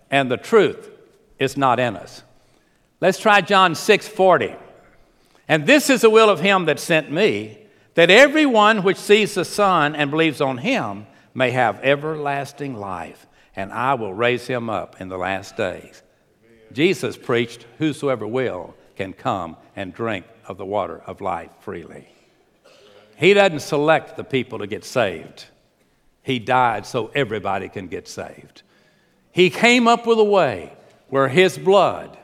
and 0.10 0.32
the 0.32 0.38
truth 0.38 0.90
is 1.38 1.56
not 1.56 1.80
in 1.80 1.96
us. 1.96 2.24
Let's 3.00 3.20
try 3.20 3.42
John 3.42 3.74
6:40. 3.74 4.56
And 5.48 5.68
this 5.68 5.90
is 5.90 6.02
the 6.02 6.10
will 6.10 6.30
of 6.30 6.40
him 6.40 6.66
that 6.66 6.80
sent 6.80 7.12
me, 7.12 7.60
that 7.98 8.12
everyone 8.12 8.84
which 8.84 8.98
sees 8.98 9.34
the 9.34 9.44
Son 9.44 9.96
and 9.96 10.12
believes 10.12 10.40
on 10.40 10.60
him 10.60 11.08
may 11.34 11.50
have 11.50 11.80
everlasting 11.82 12.76
life, 12.76 13.26
and 13.56 13.74
I 13.74 13.96
will 13.96 14.14
raise 14.14 14.46
him 14.46 14.70
up 14.70 15.02
in 15.02 15.10
the 15.10 15.18
last 15.18 15.58
days. 15.58 16.04
Jesus 16.72 17.18
preached, 17.18 17.66
Whosoever 17.80 18.28
will 18.28 18.76
can 18.96 19.14
come 19.14 19.58
and 19.76 19.96
drink 19.96 20.28
of 20.48 20.58
the 20.58 20.66
water 20.66 21.02
of 21.08 21.22
life 21.22 21.50
freely. 21.62 22.08
He 23.16 23.34
doesn't 23.34 23.62
select 23.62 24.16
the 24.16 24.24
people 24.24 24.60
to 24.60 24.68
get 24.68 24.86
saved. 24.86 25.46
He 26.22 26.38
died 26.38 26.86
so 26.86 27.10
everybody 27.16 27.68
can 27.68 27.88
get 27.88 28.08
saved. 28.08 28.62
He 29.32 29.50
came 29.50 29.88
up 29.88 30.06
with 30.06 30.20
a 30.20 30.24
way 30.24 30.72
where 31.08 31.30
His 31.30 31.58
blood, 31.58 32.16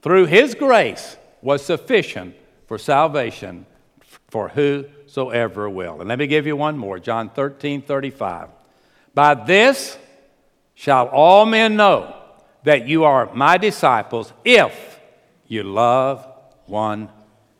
through 0.00 0.26
His 0.26 0.54
grace, 0.54 1.16
was 1.40 1.66
sufficient 1.66 2.36
for 2.68 2.78
salvation 2.78 3.66
for 4.32 4.48
whosoever 4.48 5.68
will. 5.68 6.00
And 6.00 6.08
let 6.08 6.18
me 6.18 6.26
give 6.26 6.46
you 6.46 6.56
one 6.56 6.78
more 6.78 6.98
John 6.98 7.28
13 7.28 7.82
35. 7.82 8.48
By 9.12 9.34
this 9.34 9.98
shall 10.74 11.08
all 11.08 11.44
men 11.44 11.76
know 11.76 12.16
that 12.62 12.88
you 12.88 13.04
are 13.04 13.32
my 13.34 13.58
disciples 13.58 14.32
if 14.42 14.98
you 15.48 15.64
love 15.64 16.26
one 16.64 17.10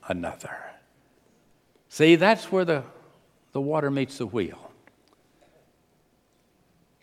another. 0.09 0.57
See, 1.91 2.17
that's 2.17 2.51
where 2.51 2.65
the, 2.65 2.85
the 3.53 3.61
water 3.61 3.91
meets 3.91 4.17
the 4.17 4.27
wheel. 4.27 4.71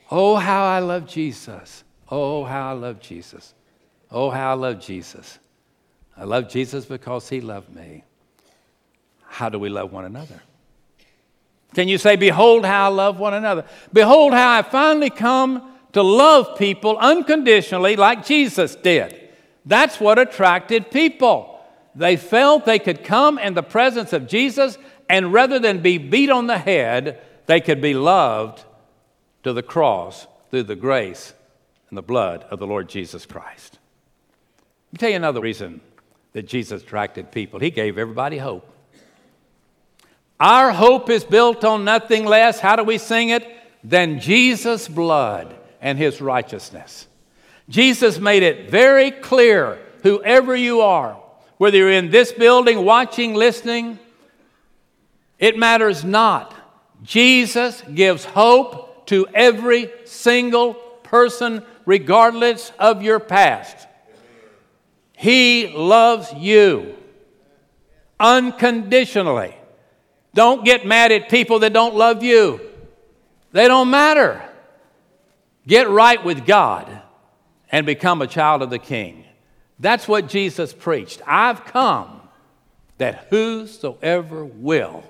Oh, 0.09 0.35
how 0.35 0.65
I 0.65 0.79
love 0.79 1.05
Jesus. 1.05 1.83
Oh, 2.09 2.43
how 2.43 2.71
I 2.71 2.73
love 2.73 2.99
Jesus. 2.99 3.53
Oh, 4.09 4.31
how 4.31 4.49
I 4.49 4.55
love 4.55 4.79
Jesus. 4.79 5.37
I 6.17 6.23
love 6.23 6.49
Jesus 6.49 6.85
because 6.85 7.29
he 7.29 7.39
loved 7.39 7.69
me. 7.69 8.03
How 9.29 9.47
do 9.47 9.59
we 9.59 9.69
love 9.69 9.93
one 9.93 10.05
another? 10.05 10.41
Can 11.75 11.87
you 11.87 11.97
say, 11.97 12.15
Behold 12.15 12.65
how 12.65 12.85
I 12.85 12.93
love 12.93 13.19
one 13.19 13.33
another? 13.33 13.63
Behold 13.93 14.33
how 14.33 14.57
I 14.57 14.63
finally 14.63 15.09
come 15.09 15.71
to 15.93 16.01
love 16.01 16.57
people 16.57 16.97
unconditionally 16.97 17.95
like 17.95 18.25
Jesus 18.25 18.75
did. 18.75 19.29
That's 19.65 19.99
what 19.99 20.19
attracted 20.19 20.91
people. 20.91 21.59
They 21.95 22.17
felt 22.17 22.65
they 22.65 22.79
could 22.79 23.03
come 23.03 23.37
in 23.37 23.53
the 23.53 23.63
presence 23.63 24.13
of 24.13 24.27
Jesus, 24.27 24.77
and 25.07 25.31
rather 25.31 25.59
than 25.59 25.81
be 25.81 25.97
beat 25.97 26.29
on 26.29 26.47
the 26.47 26.57
head, 26.57 27.21
they 27.45 27.61
could 27.61 27.81
be 27.81 27.93
loved 27.93 28.63
to 29.43 29.53
the 29.53 29.63
cross 29.63 30.27
through 30.49 30.63
the 30.63 30.75
grace 30.75 31.33
and 31.89 31.97
the 31.97 32.03
blood 32.03 32.45
of 32.49 32.59
the 32.59 32.67
Lord 32.67 32.89
Jesus 32.89 33.25
Christ. 33.25 33.79
Let 34.87 34.93
me 34.93 34.97
tell 34.97 35.09
you 35.09 35.15
another 35.15 35.41
reason 35.41 35.81
that 36.33 36.47
Jesus 36.47 36.81
attracted 36.81 37.31
people. 37.31 37.59
He 37.59 37.69
gave 37.69 37.97
everybody 37.97 38.37
hope. 38.37 38.67
Our 40.39 40.71
hope 40.71 41.09
is 41.09 41.23
built 41.23 41.65
on 41.65 41.83
nothing 41.83 42.25
less, 42.25 42.59
how 42.59 42.75
do 42.75 42.83
we 42.83 42.97
sing 42.97 43.29
it? 43.29 43.45
Than 43.83 44.19
Jesus' 44.19 44.87
blood 44.87 45.55
and 45.81 45.97
his 45.97 46.21
righteousness. 46.21 47.07
Jesus 47.67 48.19
made 48.19 48.43
it 48.43 48.69
very 48.69 49.11
clear 49.11 49.79
whoever 50.03 50.55
you 50.55 50.81
are, 50.81 51.21
whether 51.57 51.77
you're 51.77 51.91
in 51.91 52.09
this 52.09 52.31
building, 52.31 52.83
watching, 52.85 53.33
listening, 53.33 53.99
it 55.37 55.57
matters 55.57 56.03
not. 56.03 56.53
Jesus 57.03 57.81
gives 57.93 58.25
hope 58.25 59.07
to 59.07 59.27
every 59.33 59.89
single 60.05 60.73
person, 60.73 61.63
regardless 61.85 62.71
of 62.79 63.01
your 63.01 63.19
past. 63.19 63.87
He 65.17 65.73
loves 65.75 66.33
you 66.33 66.95
unconditionally. 68.19 69.55
Don't 70.39 70.63
get 70.63 70.85
mad 70.85 71.11
at 71.11 71.27
people 71.27 71.59
that 71.59 71.73
don't 71.73 71.95
love 71.95 72.23
you, 72.23 72.61
they 73.51 73.67
don't 73.67 73.89
matter. 73.89 74.41
Get 75.67 75.89
right 75.89 76.23
with 76.23 76.45
God 76.45 77.01
and 77.69 77.85
become 77.85 78.21
a 78.21 78.27
child 78.27 78.61
of 78.61 78.69
the 78.69 78.79
King. 78.79 79.25
That's 79.81 80.07
what 80.07 80.29
Jesus 80.29 80.71
preached. 80.71 81.21
I've 81.27 81.65
come 81.65 82.21
that 82.99 83.27
whosoever 83.29 84.45
will 84.45 85.03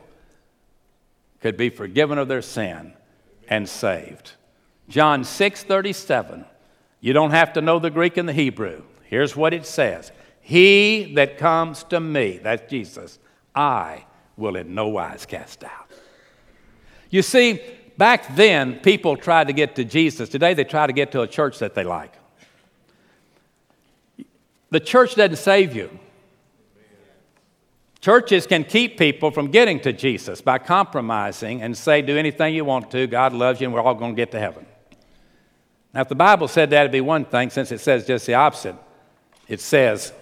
could 1.41 1.57
be 1.57 1.69
forgiven 1.69 2.17
of 2.17 2.27
their 2.27 2.41
sin 2.41 2.93
and 3.47 3.69
saved. 3.69 4.31
John 4.87 5.23
6 5.23 5.61
37. 5.61 6.43
You 7.01 7.13
don't 7.13 7.29
have 7.29 7.53
to 7.53 7.61
know 7.61 7.77
the 7.77 7.91
Greek 7.91 8.17
and 8.17 8.27
the 8.27 8.33
Hebrew. 8.33 8.81
Here's 9.03 9.35
what 9.35 9.53
it 9.53 9.67
says 9.67 10.11
He 10.41 11.13
that 11.13 11.37
comes 11.37 11.83
to 11.83 11.99
me, 11.99 12.39
that's 12.39 12.67
Jesus, 12.67 13.19
I 13.53 14.05
will 14.39 14.55
in 14.55 14.73
no 14.73 14.87
wise 14.87 15.25
cast 15.25 15.63
out. 15.63 15.91
You 17.09 17.21
see, 17.21 17.61
back 17.97 18.35
then, 18.35 18.79
people 18.79 19.17
tried 19.17 19.47
to 19.47 19.53
get 19.53 19.75
to 19.75 19.83
Jesus. 19.83 20.29
Today, 20.29 20.53
they 20.53 20.63
try 20.63 20.87
to 20.87 20.93
get 20.93 21.11
to 21.11 21.21
a 21.21 21.27
church 21.27 21.59
that 21.59 21.75
they 21.75 21.83
like. 21.83 22.13
The 24.71 24.79
church 24.79 25.15
doesn't 25.15 25.37
save 25.37 25.75
you. 25.75 25.89
Churches 28.01 28.47
can 28.47 28.63
keep 28.63 28.97
people 28.97 29.29
from 29.29 29.51
getting 29.51 29.79
to 29.81 29.91
Jesus 29.91 30.39
by 30.39 30.57
compromising 30.57 31.61
and 31.61 31.75
say, 31.75 32.01
do 32.01 32.17
anything 32.17 32.55
you 32.55 32.63
want 32.63 32.89
to, 32.91 33.07
God 33.07 33.33
loves 33.33 33.59
you, 33.59 33.67
and 33.67 33.73
we're 33.73 33.81
all 33.81 33.95
going 33.95 34.15
to 34.15 34.15
get 34.15 34.31
to 34.31 34.39
heaven. 34.39 34.65
Now, 35.93 36.01
if 36.01 36.07
the 36.07 36.15
Bible 36.15 36.47
said 36.47 36.69
that, 36.69 36.81
it'd 36.81 36.91
be 36.91 37.01
one 37.01 37.25
thing, 37.25 37.49
since 37.49 37.71
it 37.71 37.79
says 37.79 38.05
just 38.05 38.25
the 38.25 38.35
opposite. 38.35 38.75
It 39.47 39.59
says, 39.59 40.13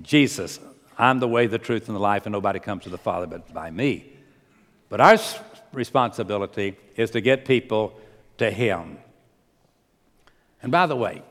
Jesus, 0.00 0.60
I'm 0.98 1.20
the 1.20 1.28
way, 1.28 1.46
the 1.46 1.58
truth, 1.58 1.88
and 1.88 1.96
the 1.96 2.00
life, 2.00 2.26
and 2.26 2.32
nobody 2.32 2.58
comes 2.58 2.84
to 2.84 2.88
the 2.88 2.98
Father 2.98 3.26
but 3.26 3.52
by 3.52 3.70
me. 3.70 4.12
But 4.88 5.00
our 5.00 5.18
responsibility 5.72 6.76
is 6.96 7.10
to 7.10 7.20
get 7.20 7.44
people 7.44 7.98
to 8.38 8.50
Him. 8.50 8.98
And 10.62 10.72
by 10.72 10.86
the 10.86 10.96
way, 10.96 11.22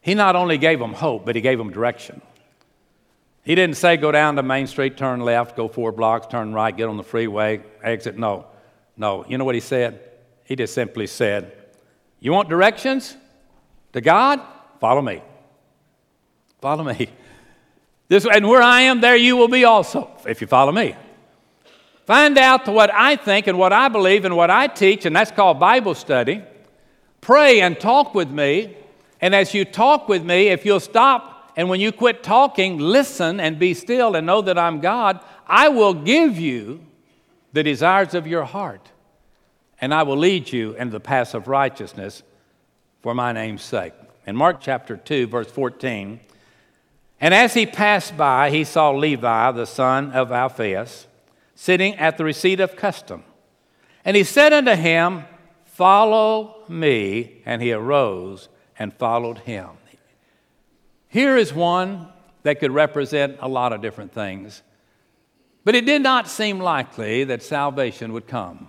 He 0.00 0.14
not 0.14 0.36
only 0.36 0.58
gave 0.58 0.78
them 0.78 0.92
hope, 0.92 1.24
but 1.24 1.36
He 1.36 1.42
gave 1.42 1.58
them 1.58 1.70
direction. 1.70 2.20
He 3.46 3.54
didn't 3.54 3.76
say 3.76 3.96
go 3.96 4.10
down 4.10 4.34
to 4.36 4.42
Main 4.42 4.66
Street, 4.66 4.96
turn 4.96 5.20
left, 5.20 5.56
go 5.56 5.68
four 5.68 5.92
blocks, 5.92 6.26
turn 6.26 6.52
right, 6.52 6.76
get 6.76 6.88
on 6.88 6.96
the 6.96 7.04
freeway, 7.04 7.62
exit. 7.80 8.18
No, 8.18 8.46
no. 8.96 9.24
You 9.28 9.38
know 9.38 9.44
what 9.44 9.54
he 9.54 9.60
said? 9.60 10.00
He 10.42 10.56
just 10.56 10.74
simply 10.74 11.06
said, 11.06 11.52
You 12.18 12.32
want 12.32 12.48
directions 12.48 13.16
to 13.92 14.00
God? 14.00 14.40
Follow 14.80 15.00
me. 15.00 15.22
Follow 16.60 16.82
me. 16.82 17.08
This, 18.08 18.26
and 18.26 18.48
where 18.48 18.62
I 18.62 18.82
am, 18.82 19.00
there 19.00 19.16
you 19.16 19.36
will 19.36 19.48
be 19.48 19.64
also, 19.64 20.10
if 20.26 20.40
you 20.40 20.46
follow 20.46 20.72
me. 20.72 20.94
Find 22.04 22.38
out 22.38 22.68
what 22.68 22.92
I 22.92 23.16
think 23.16 23.48
and 23.48 23.58
what 23.58 23.72
I 23.72 23.88
believe 23.88 24.24
and 24.24 24.36
what 24.36 24.50
I 24.50 24.68
teach, 24.68 25.06
and 25.06 25.16
that's 25.16 25.32
called 25.32 25.58
Bible 25.58 25.94
study. 25.94 26.42
Pray 27.20 27.60
and 27.60 27.78
talk 27.78 28.14
with 28.14 28.30
me. 28.30 28.76
And 29.20 29.34
as 29.34 29.54
you 29.54 29.64
talk 29.64 30.08
with 30.08 30.22
me, 30.22 30.48
if 30.48 30.64
you'll 30.64 30.78
stop 30.78 31.36
and 31.56 31.70
when 31.70 31.80
you 31.80 31.90
quit 31.90 32.22
talking, 32.22 32.78
listen 32.78 33.40
and 33.40 33.58
be 33.58 33.72
still 33.72 34.14
and 34.14 34.26
know 34.26 34.42
that 34.42 34.58
I'm 34.58 34.80
God. 34.80 35.20
I 35.46 35.68
will 35.68 35.94
give 35.94 36.38
you 36.38 36.84
the 37.54 37.62
desires 37.62 38.12
of 38.12 38.26
your 38.26 38.44
heart, 38.44 38.90
and 39.80 39.94
I 39.94 40.02
will 40.02 40.18
lead 40.18 40.52
you 40.52 40.74
into 40.74 40.92
the 40.92 41.00
paths 41.00 41.32
of 41.32 41.48
righteousness 41.48 42.22
for 43.02 43.14
my 43.14 43.32
name's 43.32 43.62
sake. 43.62 43.94
In 44.26 44.36
Mark 44.36 44.60
chapter 44.60 44.98
2, 44.98 45.28
verse 45.28 45.50
14, 45.50 46.20
and 47.20 47.32
as 47.32 47.54
he 47.54 47.66
passed 47.66 48.16
by, 48.16 48.50
he 48.50 48.64
saw 48.64 48.90
Levi, 48.90 49.52
the 49.52 49.66
son 49.66 50.12
of 50.12 50.30
Alphaeus, 50.30 51.06
sitting 51.54 51.94
at 51.96 52.18
the 52.18 52.24
receipt 52.24 52.60
of 52.60 52.76
custom. 52.76 53.24
And 54.04 54.16
he 54.16 54.24
said 54.24 54.52
unto 54.52 54.74
him, 54.74 55.24
Follow 55.64 56.62
me. 56.68 57.42
And 57.44 57.60
he 57.62 57.72
arose 57.72 58.48
and 58.78 58.94
followed 58.94 59.38
him. 59.38 59.68
Here 61.08 61.36
is 61.36 61.52
one 61.52 62.08
that 62.42 62.60
could 62.60 62.70
represent 62.70 63.38
a 63.40 63.48
lot 63.48 63.72
of 63.72 63.80
different 63.80 64.12
things. 64.12 64.62
But 65.64 65.74
it 65.74 65.86
did 65.86 66.02
not 66.02 66.28
seem 66.28 66.60
likely 66.60 67.24
that 67.24 67.42
salvation 67.42 68.12
would 68.12 68.28
come. 68.28 68.68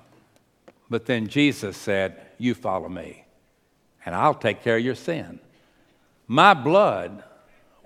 But 0.90 1.06
then 1.06 1.28
Jesus 1.28 1.78
said, 1.78 2.20
You 2.38 2.56
follow 2.56 2.90
me, 2.90 3.26
and 4.06 4.16
I'll 4.16 4.34
take 4.34 4.64
care 4.64 4.78
of 4.78 4.84
your 4.84 4.96
sin. 4.96 5.40
My 6.28 6.54
blood 6.54 7.24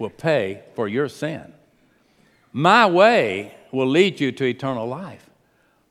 will 0.01 0.09
pay 0.09 0.63
for 0.75 0.87
your 0.87 1.07
sin. 1.07 1.53
My 2.51 2.87
way 2.87 3.55
will 3.71 3.87
lead 3.87 4.19
you 4.19 4.33
to 4.33 4.43
eternal 4.43 4.87
life. 4.87 5.29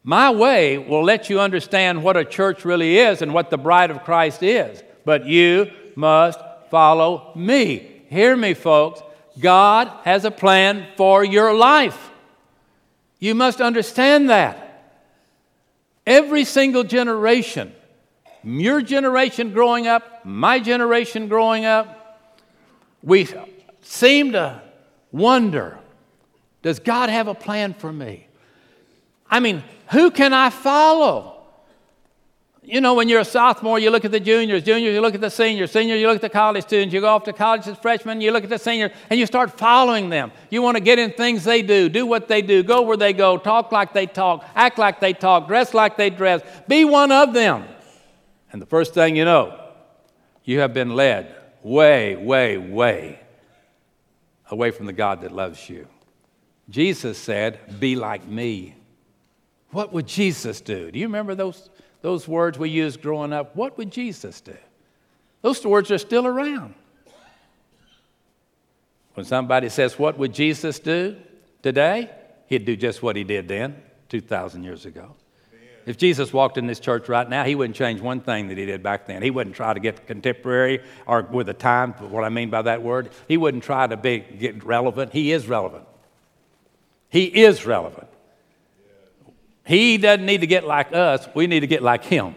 My 0.02 0.30
way 0.30 0.76
will 0.76 1.04
let 1.04 1.30
you 1.30 1.40
understand 1.40 2.02
what 2.02 2.16
a 2.16 2.24
church 2.24 2.64
really 2.64 2.98
is 2.98 3.22
and 3.22 3.32
what 3.32 3.50
the 3.50 3.56
bride 3.56 3.90
of 3.90 4.04
Christ 4.04 4.42
is. 4.42 4.82
But 5.04 5.26
you 5.26 5.70
must 5.94 6.40
follow 6.70 7.32
me. 7.36 8.02
Hear 8.08 8.36
me, 8.36 8.54
folks. 8.54 9.00
God 9.38 9.88
has 10.04 10.24
a 10.24 10.30
plan 10.30 10.88
for 10.96 11.24
your 11.24 11.54
life. 11.54 12.10
You 13.18 13.34
must 13.34 13.60
understand 13.60 14.30
that. 14.30 14.66
Every 16.06 16.44
single 16.44 16.82
generation, 16.82 17.72
your 18.42 18.82
generation 18.82 19.52
growing 19.52 19.86
up, 19.86 20.24
my 20.24 20.58
generation 20.58 21.28
growing 21.28 21.64
up, 21.64 22.00
we 23.02 23.28
seem 23.90 24.32
to 24.32 24.62
wonder 25.12 25.78
does 26.62 26.78
God 26.78 27.08
have 27.08 27.26
a 27.26 27.34
plan 27.34 27.72
for 27.72 27.90
me? 27.90 28.26
I 29.30 29.40
mean, 29.40 29.64
who 29.90 30.10
can 30.10 30.34
I 30.34 30.50
follow? 30.50 31.40
you 32.62 32.80
know, 32.80 32.94
when 32.94 33.08
you're 33.08 33.20
a 33.20 33.24
sophomore, 33.24 33.78
you 33.78 33.90
look 33.90 34.04
at 34.04 34.12
the 34.12 34.20
juniors, 34.20 34.62
juniors, 34.62 34.94
you 34.94 35.00
look 35.00 35.14
at 35.14 35.20
the 35.20 35.30
seniors, 35.30 35.72
seniors, 35.72 36.00
you 36.00 36.06
look 36.06 36.16
at 36.16 36.22
the 36.22 36.28
college 36.28 36.62
students, 36.64 36.94
you 36.94 37.00
go 37.00 37.08
off 37.08 37.24
to 37.24 37.32
college 37.32 37.66
as 37.66 37.76
freshmen, 37.78 38.20
you 38.20 38.30
look 38.30 38.44
at 38.44 38.50
the 38.50 38.58
seniors, 38.58 38.92
and 39.08 39.18
you 39.18 39.26
start 39.26 39.58
following 39.58 40.10
them. 40.10 40.30
You 40.50 40.62
want 40.62 40.76
to 40.76 40.82
get 40.82 40.98
in 40.98 41.10
things 41.12 41.42
they 41.42 41.62
do, 41.62 41.88
do 41.88 42.06
what 42.06 42.28
they 42.28 42.42
do, 42.42 42.62
go 42.62 42.82
where 42.82 42.96
they 42.96 43.12
go, 43.12 43.38
talk 43.38 43.72
like 43.72 43.92
they 43.92 44.06
talk, 44.06 44.46
act 44.54 44.78
like 44.78 45.00
they 45.00 45.14
talk, 45.14 45.48
dress 45.48 45.74
like 45.74 45.96
they 45.96 46.10
dress, 46.10 46.42
be 46.68 46.84
one 46.84 47.10
of 47.10 47.32
them. 47.32 47.64
And 48.52 48.62
the 48.62 48.66
first 48.66 48.94
thing 48.94 49.16
you 49.16 49.24
know, 49.24 49.58
you 50.44 50.60
have 50.60 50.74
been 50.74 50.94
led 50.94 51.34
way, 51.62 52.14
way, 52.14 52.58
way 52.58 53.20
away 54.50 54.70
from 54.70 54.86
the 54.86 54.92
God 54.92 55.22
that 55.22 55.32
loves 55.32 55.68
you. 55.68 55.88
Jesus 56.68 57.18
said, 57.18 57.80
Be 57.80 57.96
like 57.96 58.26
me. 58.26 58.76
What 59.70 59.92
would 59.92 60.06
Jesus 60.06 60.60
do? 60.60 60.90
Do 60.90 60.98
you 60.98 61.06
remember 61.06 61.34
those? 61.34 61.70
those 62.02 62.26
words 62.26 62.58
we 62.58 62.70
used 62.70 63.02
growing 63.02 63.32
up, 63.32 63.54
what 63.54 63.76
would 63.78 63.90
Jesus 63.90 64.40
do? 64.40 64.56
Those 65.42 65.64
words 65.64 65.90
are 65.90 65.98
still 65.98 66.26
around. 66.26 66.74
When 69.14 69.26
somebody 69.26 69.68
says, 69.68 69.98
What 69.98 70.18
would 70.18 70.32
Jesus 70.32 70.78
do 70.78 71.16
today? 71.62 72.10
He'd 72.46 72.64
do 72.64 72.76
just 72.76 73.02
what 73.02 73.16
he 73.16 73.24
did 73.24 73.48
then, 73.48 73.80
2,000 74.08 74.64
years 74.64 74.86
ago. 74.86 75.14
If 75.90 75.96
Jesus 75.96 76.32
walked 76.32 76.56
in 76.56 76.68
this 76.68 76.78
church 76.78 77.08
right 77.08 77.28
now, 77.28 77.42
he 77.42 77.56
wouldn't 77.56 77.74
change 77.74 78.00
one 78.00 78.20
thing 78.20 78.46
that 78.46 78.56
he 78.56 78.64
did 78.64 78.80
back 78.80 79.06
then. 79.06 79.22
He 79.22 79.30
wouldn't 79.32 79.56
try 79.56 79.74
to 79.74 79.80
get 79.80 80.06
contemporary 80.06 80.84
or 81.04 81.22
with 81.22 81.48
the 81.48 81.52
time, 81.52 81.94
what 81.94 82.22
I 82.22 82.28
mean 82.28 82.48
by 82.48 82.62
that 82.62 82.80
word. 82.80 83.10
He 83.26 83.36
wouldn't 83.36 83.64
try 83.64 83.88
to 83.88 83.96
be, 83.96 84.20
get 84.20 84.62
relevant. 84.62 85.12
He 85.12 85.32
is 85.32 85.48
relevant. 85.48 85.84
He 87.08 87.24
is 87.24 87.66
relevant. 87.66 88.06
He 89.66 89.98
doesn't 89.98 90.24
need 90.24 90.42
to 90.42 90.46
get 90.46 90.64
like 90.64 90.92
us, 90.92 91.28
we 91.34 91.48
need 91.48 91.60
to 91.60 91.66
get 91.66 91.82
like 91.82 92.04
him. 92.04 92.36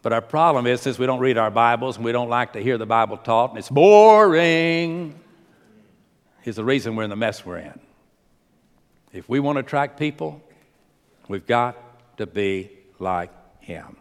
But 0.00 0.14
our 0.14 0.22
problem 0.22 0.66
is, 0.66 0.80
since 0.80 0.98
we 0.98 1.04
don't 1.04 1.20
read 1.20 1.36
our 1.36 1.50
Bibles 1.50 1.96
and 1.96 2.04
we 2.06 2.12
don't 2.12 2.30
like 2.30 2.54
to 2.54 2.62
hear 2.62 2.78
the 2.78 2.86
Bible 2.86 3.18
taught, 3.18 3.50
and 3.50 3.58
it's 3.58 3.68
boring, 3.68 5.20
is 6.44 6.56
the 6.56 6.64
reason 6.64 6.96
we're 6.96 7.04
in 7.04 7.10
the 7.10 7.16
mess 7.16 7.44
we're 7.44 7.58
in. 7.58 7.78
If 9.12 9.28
we 9.28 9.38
want 9.38 9.56
to 9.56 9.60
attract 9.60 9.98
people, 9.98 10.42
we've 11.28 11.46
got 11.46 11.76
to 12.18 12.26
be 12.26 12.70
like 12.98 13.30
him. 13.60 13.96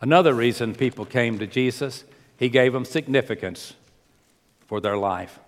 Another 0.00 0.32
reason 0.32 0.74
people 0.74 1.04
came 1.04 1.38
to 1.38 1.46
Jesus, 1.46 2.04
he 2.36 2.48
gave 2.48 2.72
them 2.72 2.84
significance 2.84 3.74
for 4.66 4.80
their 4.80 4.96
life. 4.96 5.38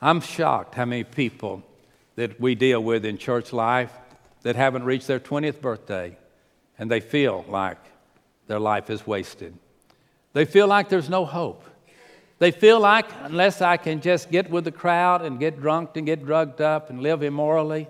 I'm 0.00 0.20
shocked 0.20 0.76
how 0.76 0.84
many 0.84 1.02
people 1.02 1.64
that 2.14 2.40
we 2.40 2.54
deal 2.54 2.82
with 2.82 3.04
in 3.04 3.18
church 3.18 3.52
life 3.52 3.92
that 4.42 4.54
haven't 4.54 4.84
reached 4.84 5.08
their 5.08 5.18
20th 5.18 5.60
birthday 5.60 6.16
and 6.78 6.90
they 6.90 7.00
feel 7.00 7.44
like 7.48 7.78
their 8.46 8.60
life 8.60 8.90
is 8.90 9.06
wasted. 9.06 9.54
They 10.32 10.44
feel 10.44 10.68
like 10.68 10.88
there's 10.88 11.08
no 11.08 11.24
hope. 11.24 11.64
They 12.38 12.52
feel 12.52 12.78
like 12.78 13.06
unless 13.22 13.60
I 13.60 13.76
can 13.76 14.00
just 14.00 14.30
get 14.30 14.48
with 14.48 14.64
the 14.64 14.72
crowd 14.72 15.22
and 15.22 15.40
get 15.40 15.60
drunk 15.60 15.96
and 15.96 16.06
get 16.06 16.24
drugged 16.24 16.60
up 16.60 16.90
and 16.90 17.02
live 17.02 17.24
immorally 17.24 17.88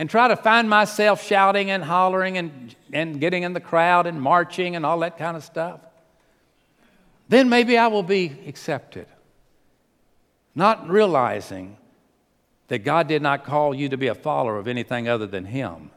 and 0.00 0.08
try 0.08 0.28
to 0.28 0.34
find 0.34 0.70
myself 0.70 1.22
shouting 1.22 1.70
and 1.70 1.84
hollering 1.84 2.38
and, 2.38 2.74
and 2.90 3.20
getting 3.20 3.42
in 3.42 3.52
the 3.52 3.60
crowd 3.60 4.06
and 4.06 4.18
marching 4.18 4.74
and 4.74 4.86
all 4.86 5.00
that 5.00 5.18
kind 5.18 5.36
of 5.36 5.44
stuff, 5.44 5.78
then 7.28 7.50
maybe 7.50 7.76
I 7.76 7.88
will 7.88 8.02
be 8.02 8.34
accepted. 8.46 9.06
Not 10.54 10.88
realizing 10.88 11.76
that 12.68 12.78
God 12.78 13.08
did 13.08 13.20
not 13.20 13.44
call 13.44 13.74
you 13.74 13.90
to 13.90 13.98
be 13.98 14.06
a 14.06 14.14
follower 14.14 14.56
of 14.56 14.68
anything 14.68 15.06
other 15.06 15.26
than 15.26 15.44
Him. 15.44 15.90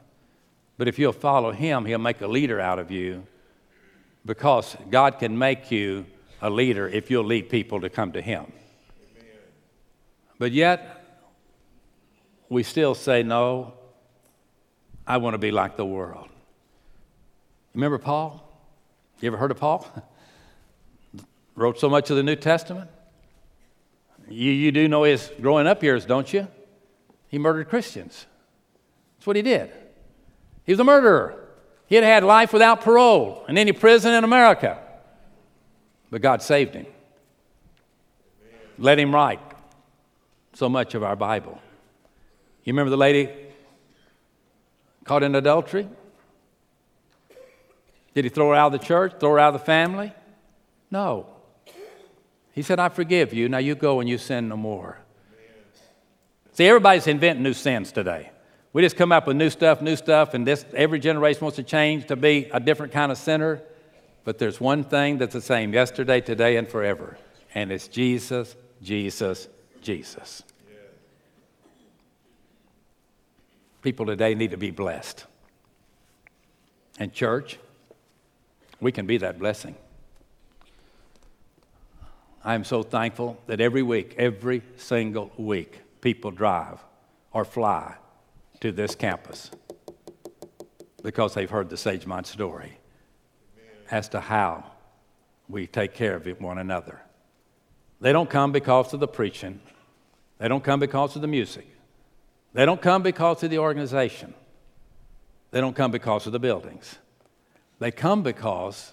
But 0.76 0.86
if 0.86 0.98
you'll 0.98 1.14
follow 1.14 1.52
Him, 1.52 1.86
He'll 1.86 1.98
make 1.98 2.20
a 2.20 2.28
leader 2.28 2.60
out 2.60 2.78
of 2.78 2.90
you 2.90 3.26
because 4.26 4.76
God 4.90 5.18
can 5.18 5.38
make 5.38 5.70
you 5.70 6.04
a 6.42 6.50
leader 6.50 6.86
if 6.86 7.10
you'll 7.10 7.24
lead 7.24 7.48
people 7.48 7.80
to 7.80 7.88
come 7.88 8.12
to 8.12 8.20
Him. 8.20 8.52
But 10.38 10.52
yet, 10.52 11.06
we 12.50 12.62
still 12.62 12.94
say, 12.94 13.22
No, 13.22 13.72
I 15.06 15.18
want 15.18 15.34
to 15.34 15.38
be 15.38 15.50
like 15.50 15.76
the 15.76 15.84
world. 15.84 16.28
Remember 17.74 17.98
Paul? 17.98 18.40
You 19.20 19.28
ever 19.28 19.36
heard 19.36 19.50
of 19.50 19.58
Paul? 19.58 19.86
Wrote 21.56 21.78
so 21.78 21.88
much 21.88 22.10
of 22.10 22.16
the 22.16 22.22
New 22.22 22.36
Testament. 22.36 22.90
You, 24.28 24.50
you 24.50 24.72
do 24.72 24.88
know 24.88 25.02
his 25.02 25.30
growing 25.40 25.66
up 25.66 25.82
years, 25.82 26.06
don't 26.06 26.32
you? 26.32 26.48
He 27.28 27.38
murdered 27.38 27.68
Christians. 27.68 28.26
That's 29.16 29.26
what 29.26 29.36
he 29.36 29.42
did. 29.42 29.70
He 30.64 30.72
was 30.72 30.80
a 30.80 30.84
murderer. 30.84 31.44
He 31.86 31.94
had 31.96 32.04
had 32.04 32.24
life 32.24 32.52
without 32.52 32.80
parole 32.80 33.44
in 33.48 33.58
any 33.58 33.72
prison 33.72 34.14
in 34.14 34.24
America. 34.24 34.78
But 36.10 36.22
God 36.22 36.42
saved 36.42 36.74
him. 36.74 36.86
Let 38.78 38.98
him 38.98 39.14
write 39.14 39.40
so 40.54 40.68
much 40.68 40.94
of 40.94 41.02
our 41.02 41.16
Bible. 41.16 41.60
You 42.64 42.72
remember 42.72 42.90
the 42.90 42.96
lady 42.96 43.30
caught 45.04 45.22
in 45.22 45.34
adultery? 45.34 45.88
Did 48.14 48.24
he 48.24 48.28
throw 48.28 48.50
her 48.50 48.54
out 48.54 48.72
of 48.72 48.80
the 48.80 48.86
church, 48.86 49.14
throw 49.18 49.32
her 49.32 49.38
out 49.38 49.54
of 49.54 49.60
the 49.60 49.66
family? 49.66 50.12
No. 50.90 51.26
He 52.52 52.62
said, 52.62 52.78
I 52.78 52.88
forgive 52.88 53.34
you. 53.34 53.48
Now 53.48 53.58
you 53.58 53.74
go 53.74 54.00
and 54.00 54.08
you 54.08 54.16
sin 54.16 54.48
no 54.48 54.56
more. 54.56 54.98
See, 56.52 56.66
everybody's 56.66 57.08
inventing 57.08 57.42
new 57.42 57.52
sins 57.52 57.90
today. 57.90 58.30
We 58.72 58.82
just 58.82 58.96
come 58.96 59.10
up 59.12 59.26
with 59.26 59.36
new 59.36 59.50
stuff, 59.50 59.82
new 59.82 59.96
stuff, 59.96 60.34
and 60.34 60.46
this 60.46 60.64
every 60.74 61.00
generation 61.00 61.42
wants 61.42 61.56
to 61.56 61.62
change 61.64 62.06
to 62.06 62.16
be 62.16 62.48
a 62.52 62.60
different 62.60 62.92
kind 62.92 63.10
of 63.10 63.18
sinner. 63.18 63.60
But 64.24 64.38
there's 64.38 64.60
one 64.60 64.84
thing 64.84 65.18
that's 65.18 65.32
the 65.32 65.40
same 65.40 65.72
yesterday, 65.72 66.20
today, 66.20 66.56
and 66.56 66.68
forever, 66.68 67.18
and 67.54 67.70
it's 67.70 67.88
Jesus, 67.88 68.56
Jesus, 68.82 69.48
Jesus. 69.80 70.42
People 73.84 74.06
today 74.06 74.34
need 74.34 74.50
to 74.52 74.56
be 74.56 74.70
blessed. 74.70 75.26
And, 76.98 77.12
church, 77.12 77.58
we 78.80 78.90
can 78.90 79.04
be 79.04 79.18
that 79.18 79.38
blessing. 79.38 79.74
I 82.42 82.54
am 82.54 82.64
so 82.64 82.82
thankful 82.82 83.38
that 83.46 83.60
every 83.60 83.82
week, 83.82 84.14
every 84.16 84.62
single 84.78 85.30
week, 85.36 85.82
people 86.00 86.30
drive 86.30 86.78
or 87.30 87.44
fly 87.44 87.96
to 88.60 88.72
this 88.72 88.94
campus 88.94 89.50
because 91.02 91.34
they've 91.34 91.50
heard 91.50 91.68
the 91.68 91.76
Sagemont 91.76 92.24
story 92.24 92.78
as 93.90 94.08
to 94.08 94.20
how 94.20 94.64
we 95.46 95.66
take 95.66 95.92
care 95.92 96.16
of 96.16 96.26
one 96.40 96.56
another. 96.56 97.02
They 98.00 98.14
don't 98.14 98.30
come 98.30 98.50
because 98.50 98.94
of 98.94 99.00
the 99.00 99.08
preaching, 99.08 99.60
they 100.38 100.48
don't 100.48 100.64
come 100.64 100.80
because 100.80 101.16
of 101.16 101.20
the 101.20 101.28
music, 101.28 101.66
they 102.54 102.64
don't 102.64 102.80
come 102.80 103.02
because 103.02 103.42
of 103.42 103.50
the 103.50 103.58
organization. 103.58 104.32
They 105.50 105.60
don't 105.60 105.76
come 105.76 105.90
because 105.90 106.26
of 106.26 106.32
the 106.32 106.38
buildings. 106.38 106.98
They 107.80 107.90
come 107.90 108.22
because 108.22 108.92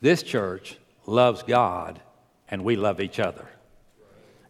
this 0.00 0.22
church 0.22 0.76
loves 1.06 1.42
God 1.44 2.00
and 2.48 2.64
we 2.64 2.76
love 2.76 3.00
each 3.00 3.20
other. 3.20 3.46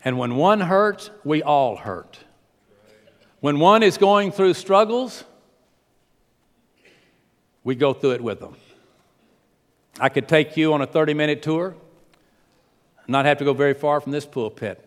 And 0.04 0.18
when 0.18 0.36
one 0.36 0.60
hurts, 0.60 1.10
we 1.22 1.42
all 1.42 1.76
hurt. 1.76 2.18
When 3.40 3.58
one 3.58 3.82
is 3.82 3.98
going 3.98 4.32
through 4.32 4.54
struggles, 4.54 5.24
we 7.62 7.74
go 7.74 7.92
through 7.92 8.12
it 8.12 8.20
with 8.22 8.40
them. 8.40 8.56
I 10.00 10.08
could 10.08 10.28
take 10.28 10.56
you 10.56 10.72
on 10.72 10.80
a 10.80 10.86
30 10.86 11.12
minute 11.12 11.42
tour, 11.42 11.74
not 13.06 13.26
have 13.26 13.38
to 13.38 13.44
go 13.44 13.52
very 13.52 13.74
far 13.74 14.00
from 14.00 14.12
this 14.12 14.24
pulpit, 14.24 14.82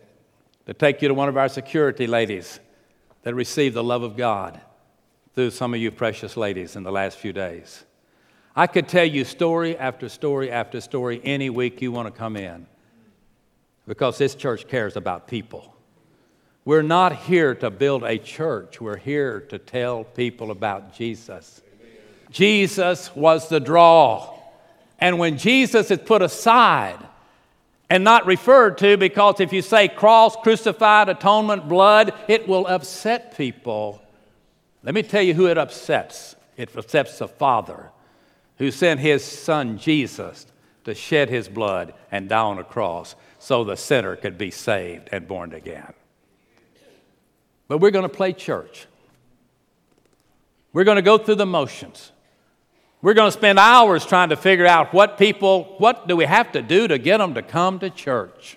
to 0.66 0.74
take 0.74 1.02
you 1.02 1.08
to 1.08 1.14
one 1.14 1.28
of 1.28 1.36
our 1.36 1.48
security 1.48 2.06
ladies 2.06 2.58
that 3.22 3.34
received 3.34 3.74
the 3.74 3.84
love 3.84 4.02
of 4.02 4.16
God 4.16 4.60
through 5.34 5.50
some 5.50 5.74
of 5.74 5.80
you 5.80 5.90
precious 5.90 6.36
ladies 6.36 6.76
in 6.76 6.82
the 6.82 6.92
last 6.92 7.18
few 7.18 7.32
days. 7.32 7.84
I 8.54 8.66
could 8.66 8.88
tell 8.88 9.04
you 9.04 9.24
story 9.24 9.78
after 9.78 10.08
story 10.08 10.50
after 10.50 10.80
story 10.80 11.20
any 11.24 11.48
week 11.48 11.80
you 11.80 11.90
want 11.90 12.12
to 12.12 12.18
come 12.18 12.36
in 12.36 12.66
because 13.86 14.18
this 14.18 14.34
church 14.34 14.68
cares 14.68 14.96
about 14.96 15.26
people. 15.26 15.74
We're 16.64 16.82
not 16.82 17.16
here 17.16 17.54
to 17.56 17.70
build 17.70 18.04
a 18.04 18.18
church, 18.18 18.80
we're 18.80 18.96
here 18.96 19.40
to 19.48 19.58
tell 19.58 20.04
people 20.04 20.50
about 20.50 20.94
Jesus. 20.94 21.62
Jesus 22.30 23.14
was 23.16 23.48
the 23.48 23.60
draw. 23.60 24.38
And 24.98 25.18
when 25.18 25.36
Jesus 25.36 25.90
is 25.90 25.98
put 25.98 26.22
aside, 26.22 26.98
and 27.92 28.04
not 28.04 28.24
referred 28.24 28.78
to 28.78 28.96
because 28.96 29.38
if 29.38 29.52
you 29.52 29.60
say 29.60 29.86
cross, 29.86 30.34
crucified, 30.36 31.10
atonement, 31.10 31.68
blood, 31.68 32.14
it 32.26 32.48
will 32.48 32.66
upset 32.66 33.36
people. 33.36 34.00
Let 34.82 34.94
me 34.94 35.02
tell 35.02 35.20
you 35.20 35.34
who 35.34 35.46
it 35.46 35.58
upsets. 35.58 36.34
It 36.56 36.74
upsets 36.74 37.18
the 37.18 37.28
Father 37.28 37.90
who 38.56 38.70
sent 38.70 39.00
his 39.00 39.22
Son 39.22 39.76
Jesus 39.76 40.46
to 40.84 40.94
shed 40.94 41.28
his 41.28 41.50
blood 41.50 41.92
and 42.10 42.30
die 42.30 42.40
on 42.40 42.58
a 42.58 42.64
cross 42.64 43.14
so 43.38 43.62
the 43.62 43.76
sinner 43.76 44.16
could 44.16 44.38
be 44.38 44.50
saved 44.50 45.10
and 45.12 45.28
born 45.28 45.52
again. 45.52 45.92
But 47.68 47.76
we're 47.76 47.90
going 47.90 48.08
to 48.08 48.16
play 48.16 48.32
church. 48.32 48.86
We're 50.72 50.84
going 50.84 50.96
to 50.96 51.02
go 51.02 51.18
through 51.18 51.34
the 51.34 51.44
motions. 51.44 52.10
We're 53.02 53.14
going 53.14 53.32
to 53.32 53.36
spend 53.36 53.58
hours 53.58 54.06
trying 54.06 54.28
to 54.28 54.36
figure 54.36 54.66
out 54.66 54.94
what 54.94 55.18
people, 55.18 55.74
what 55.78 56.06
do 56.06 56.14
we 56.16 56.24
have 56.24 56.52
to 56.52 56.62
do 56.62 56.86
to 56.86 56.98
get 56.98 57.18
them 57.18 57.34
to 57.34 57.42
come 57.42 57.80
to 57.80 57.90
church? 57.90 58.56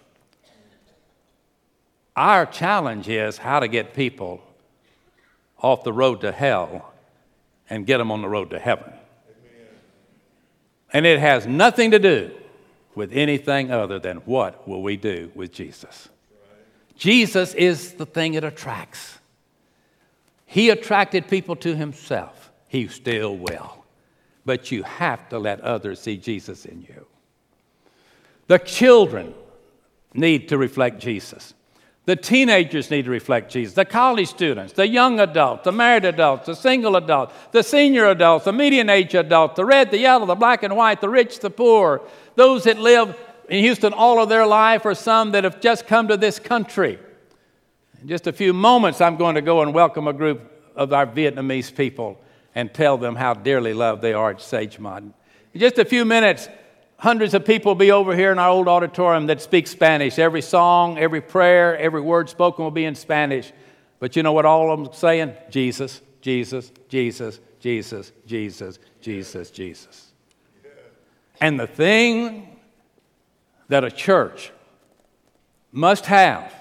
Our 2.15 2.45
challenge 2.45 3.09
is 3.09 3.39
how 3.39 3.59
to 3.59 3.67
get 3.67 3.95
people 3.95 4.41
off 5.59 5.83
the 5.83 5.91
road 5.91 6.21
to 6.21 6.31
hell 6.31 6.93
and 7.71 7.87
get 7.87 7.97
them 7.97 8.11
on 8.11 8.21
the 8.21 8.29
road 8.29 8.51
to 8.51 8.59
heaven. 8.59 8.93
And 10.93 11.07
it 11.07 11.19
has 11.19 11.47
nothing 11.47 11.89
to 11.91 11.99
do 11.99 12.31
with 12.93 13.11
anything 13.13 13.71
other 13.71 13.97
than 13.97 14.17
what 14.17 14.67
will 14.67 14.83
we 14.83 14.95
do 14.95 15.31
with 15.33 15.51
Jesus. 15.51 16.07
Jesus 16.95 17.55
is 17.55 17.93
the 17.93 18.05
thing 18.05 18.33
that 18.33 18.43
attracts. 18.43 19.17
He 20.45 20.69
attracted 20.69 21.27
people 21.27 21.55
to 21.57 21.75
himself. 21.75 22.51
He 22.67 22.87
still 22.87 23.35
will 23.35 23.84
but 24.45 24.71
you 24.71 24.83
have 24.83 25.27
to 25.29 25.39
let 25.39 25.59
others 25.61 25.99
see 25.99 26.17
Jesus 26.17 26.65
in 26.65 26.81
you. 26.81 27.05
The 28.47 28.59
children 28.59 29.33
need 30.13 30.49
to 30.49 30.57
reflect 30.57 30.99
Jesus. 30.99 31.53
The 32.05 32.15
teenagers 32.15 32.91
need 32.91 33.05
to 33.05 33.11
reflect 33.11 33.51
Jesus. 33.51 33.73
The 33.73 33.83
college 33.83 34.27
students, 34.27 34.73
the 34.73 34.87
young 34.87 35.19
adults, 35.19 35.63
the 35.63 35.71
married 35.71 36.05
adults, 36.05 36.45
the 36.45 36.53
single 36.53 36.95
adults, 36.95 37.33
the 37.51 37.63
senior 37.63 38.07
adults, 38.07 38.45
the 38.45 38.53
median 38.53 38.89
age 38.89 39.15
adults, 39.15 39.55
the 39.55 39.65
red, 39.65 39.89
the 39.89 39.97
yellow, 39.97 40.27
the 40.27 40.35
black 40.35 40.61
and 40.61 40.75
white, 40.77 41.01
the 41.01 41.09
rich, 41.09 41.39
the 41.39 41.49
poor, 41.49 42.03
those 42.35 42.65
that 42.65 42.77
live 42.77 43.17
in 43.49 43.63
Houston 43.63 43.91
all 43.91 44.21
of 44.21 44.29
their 44.29 44.45
life, 44.45 44.85
or 44.85 44.93
some 44.93 45.31
that 45.31 45.43
have 45.43 45.59
just 45.59 45.87
come 45.87 46.07
to 46.07 46.17
this 46.17 46.37
country. 46.37 46.99
In 48.01 48.07
just 48.07 48.27
a 48.27 48.33
few 48.33 48.53
moments, 48.53 49.01
I'm 49.01 49.17
going 49.17 49.33
to 49.35 49.41
go 49.41 49.63
and 49.63 49.73
welcome 49.73 50.07
a 50.07 50.13
group 50.13 50.51
of 50.75 50.93
our 50.93 51.07
Vietnamese 51.07 51.75
people 51.75 52.21
and 52.55 52.73
tell 52.73 52.97
them 52.97 53.15
how 53.15 53.33
dearly 53.33 53.73
loved 53.73 54.01
they 54.01 54.13
are 54.13 54.31
at 54.31 54.37
Sagemont. 54.37 55.13
In 55.53 55.59
just 55.59 55.77
a 55.77 55.85
few 55.85 56.05
minutes, 56.05 56.47
hundreds 56.97 57.33
of 57.33 57.45
people 57.45 57.71
will 57.71 57.75
be 57.75 57.91
over 57.91 58.15
here 58.15 58.31
in 58.31 58.39
our 58.39 58.49
old 58.49 58.67
auditorium 58.67 59.27
that 59.27 59.41
speak 59.41 59.67
Spanish. 59.67 60.17
Every 60.17 60.41
song, 60.41 60.97
every 60.97 61.21
prayer, 61.21 61.77
every 61.77 62.01
word 62.01 62.29
spoken 62.29 62.63
will 62.63 62.71
be 62.71 62.85
in 62.85 62.95
Spanish. 62.95 63.51
But 63.99 64.15
you 64.15 64.23
know 64.23 64.33
what 64.33 64.45
all 64.45 64.71
of 64.71 64.79
them 64.79 64.89
are 64.89 64.95
saying? 64.95 65.33
Jesus, 65.49 66.01
Jesus, 66.21 66.71
Jesus, 66.89 67.39
Jesus, 67.59 68.11
Jesus, 68.25 68.79
Jesus, 69.01 69.51
Jesus. 69.51 70.11
And 71.41 71.59
the 71.59 71.67
thing 71.67 72.57
that 73.67 73.83
a 73.83 73.91
church 73.91 74.51
must 75.71 76.05
have 76.05 76.53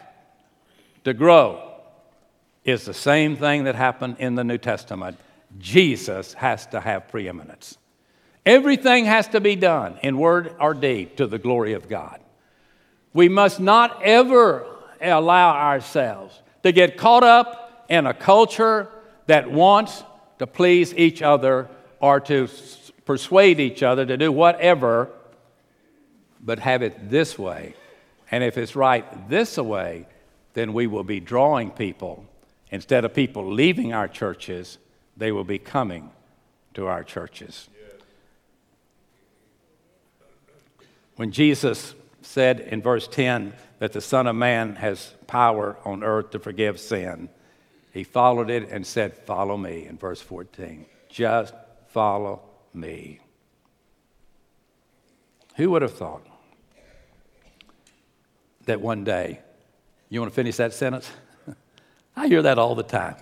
to 1.05 1.15
grow 1.15 1.61
is 2.65 2.85
the 2.85 2.95
same 2.95 3.37
thing 3.37 3.65
that 3.65 3.75
happened 3.75 4.17
in 4.19 4.35
the 4.35 4.43
New 4.43 4.59
Testament. 4.59 5.19
Jesus 5.59 6.35
has 6.35 6.67
to 6.67 6.81
have 6.81 7.09
preeminence. 7.09 7.79
Everything 8.45 9.07
has 9.07 9.29
to 9.29 9.41
be 9.41 9.57
done 9.57 9.99
in 10.03 10.19
word 10.19 10.55
or 10.61 10.75
deed 10.75 11.17
to 11.17 11.27
the 11.27 11.39
glory 11.39 11.73
of 11.73 11.89
God. 11.89 12.21
We 13.13 13.29
must 13.29 13.61
not 13.61 14.03
ever 14.03 14.67
allow 15.01 15.55
ourselves 15.55 16.43
to 16.63 16.73
get 16.73 16.97
caught 16.97 17.25
up 17.25 17.87
in 17.89 18.07
a 18.07 18.15
culture 18.15 18.89
that 19.27 19.51
wants 19.51 20.03
to 20.39 20.47
please 20.47 20.93
each 20.95 21.23
other 21.23 21.69
or 22.01 22.21
to 22.21 22.49
persuade 23.05 23.61
each 23.61 23.83
other 23.83 24.05
to 24.05 24.17
do 24.17 24.33
whatever, 24.33 25.11
but 26.41 26.59
have 26.59 26.83
it 26.83 27.11
this 27.11 27.39
way. 27.39 27.75
And 28.31 28.43
if 28.43 28.59
it's 28.59 28.75
right 28.75 29.29
this 29.29 29.57
way, 29.57 30.07
then 30.55 30.73
we 30.73 30.87
will 30.87 31.05
be 31.05 31.21
drawing 31.21 31.71
people 31.71 32.27
instead 32.71 33.05
of 33.05 33.15
people 33.15 33.53
leaving 33.53 33.93
our 33.93 34.09
churches 34.09 34.79
they 35.17 35.33
will 35.33 35.45
be 35.45 35.59
coming 35.59 36.11
to 36.75 36.87
our 36.87 37.05
churches. 37.05 37.69
When 41.17 41.31
Jesus 41.31 41.95
said 42.23 42.61
in 42.61 42.83
verse 42.83 43.07
10 43.07 43.53
that 43.79 43.93
the 43.93 44.01
Son 44.01 44.27
of 44.27 44.35
Man 44.35 44.77
has 44.77 45.15
power 45.27 45.77
on 45.85 46.03
earth 46.03 46.31
to 46.31 46.39
forgive 46.39 46.81
sin, 46.81 47.29
He 47.93 48.03
followed 48.03 48.51
it 48.51 48.69
and 48.71 48.85
said, 48.87 49.17
Follow 49.17 49.57
me 49.57 49.87
in 49.87 49.97
verse 49.97 50.21
14. 50.21 50.87
Just 51.09 51.55
follow 51.89 52.43
me. 52.73 53.21
Who 55.57 55.71
would 55.71 55.83
have 55.83 55.95
thought 55.95 56.27
that 58.67 58.81
one 58.81 59.05
day, 59.05 59.41
you 60.09 60.21
want 60.21 60.33
to 60.33 60.35
finish 60.35 60.57
that 60.57 60.73
sentence? 60.73 61.09
I 62.17 62.27
hear 62.27 62.43
that 62.43 62.59
all 62.59 62.75
the 62.75 62.83
time. 62.83 63.15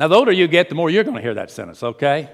Now, 0.00 0.08
the 0.08 0.16
older 0.16 0.32
you 0.32 0.48
get, 0.48 0.70
the 0.70 0.74
more 0.74 0.88
you're 0.88 1.04
going 1.04 1.16
to 1.16 1.22
hear 1.22 1.34
that 1.34 1.50
sentence, 1.50 1.82
okay? 1.82 2.30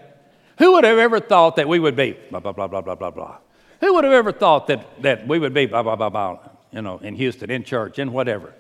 Who 0.59 0.75
would 0.75 0.85
have 0.85 0.99
ever 0.99 1.19
thought 1.19 1.57
that 1.57 1.67
we 1.67 1.81
would 1.81 1.97
be 1.97 2.17
blah, 2.31 2.39
blah, 2.39 2.53
blah, 2.53 2.69
blah, 2.69 2.81
blah, 2.81 2.95
blah, 2.95 3.11
blah? 3.11 3.39
Who 3.81 3.95
would 3.95 4.05
have 4.05 4.13
ever 4.13 4.31
thought 4.31 4.69
that, 4.69 5.03
that 5.03 5.27
we 5.27 5.41
would 5.41 5.53
be 5.53 5.67
blah, 5.67 5.83
blah, 5.83 5.97
blah, 5.97 6.09
blah, 6.09 6.39
you 6.71 6.81
know, 6.81 6.99
in 6.99 7.17
Houston, 7.17 7.51
in 7.51 7.65
church, 7.65 7.99
in 7.99 8.13
whatever? 8.13 8.55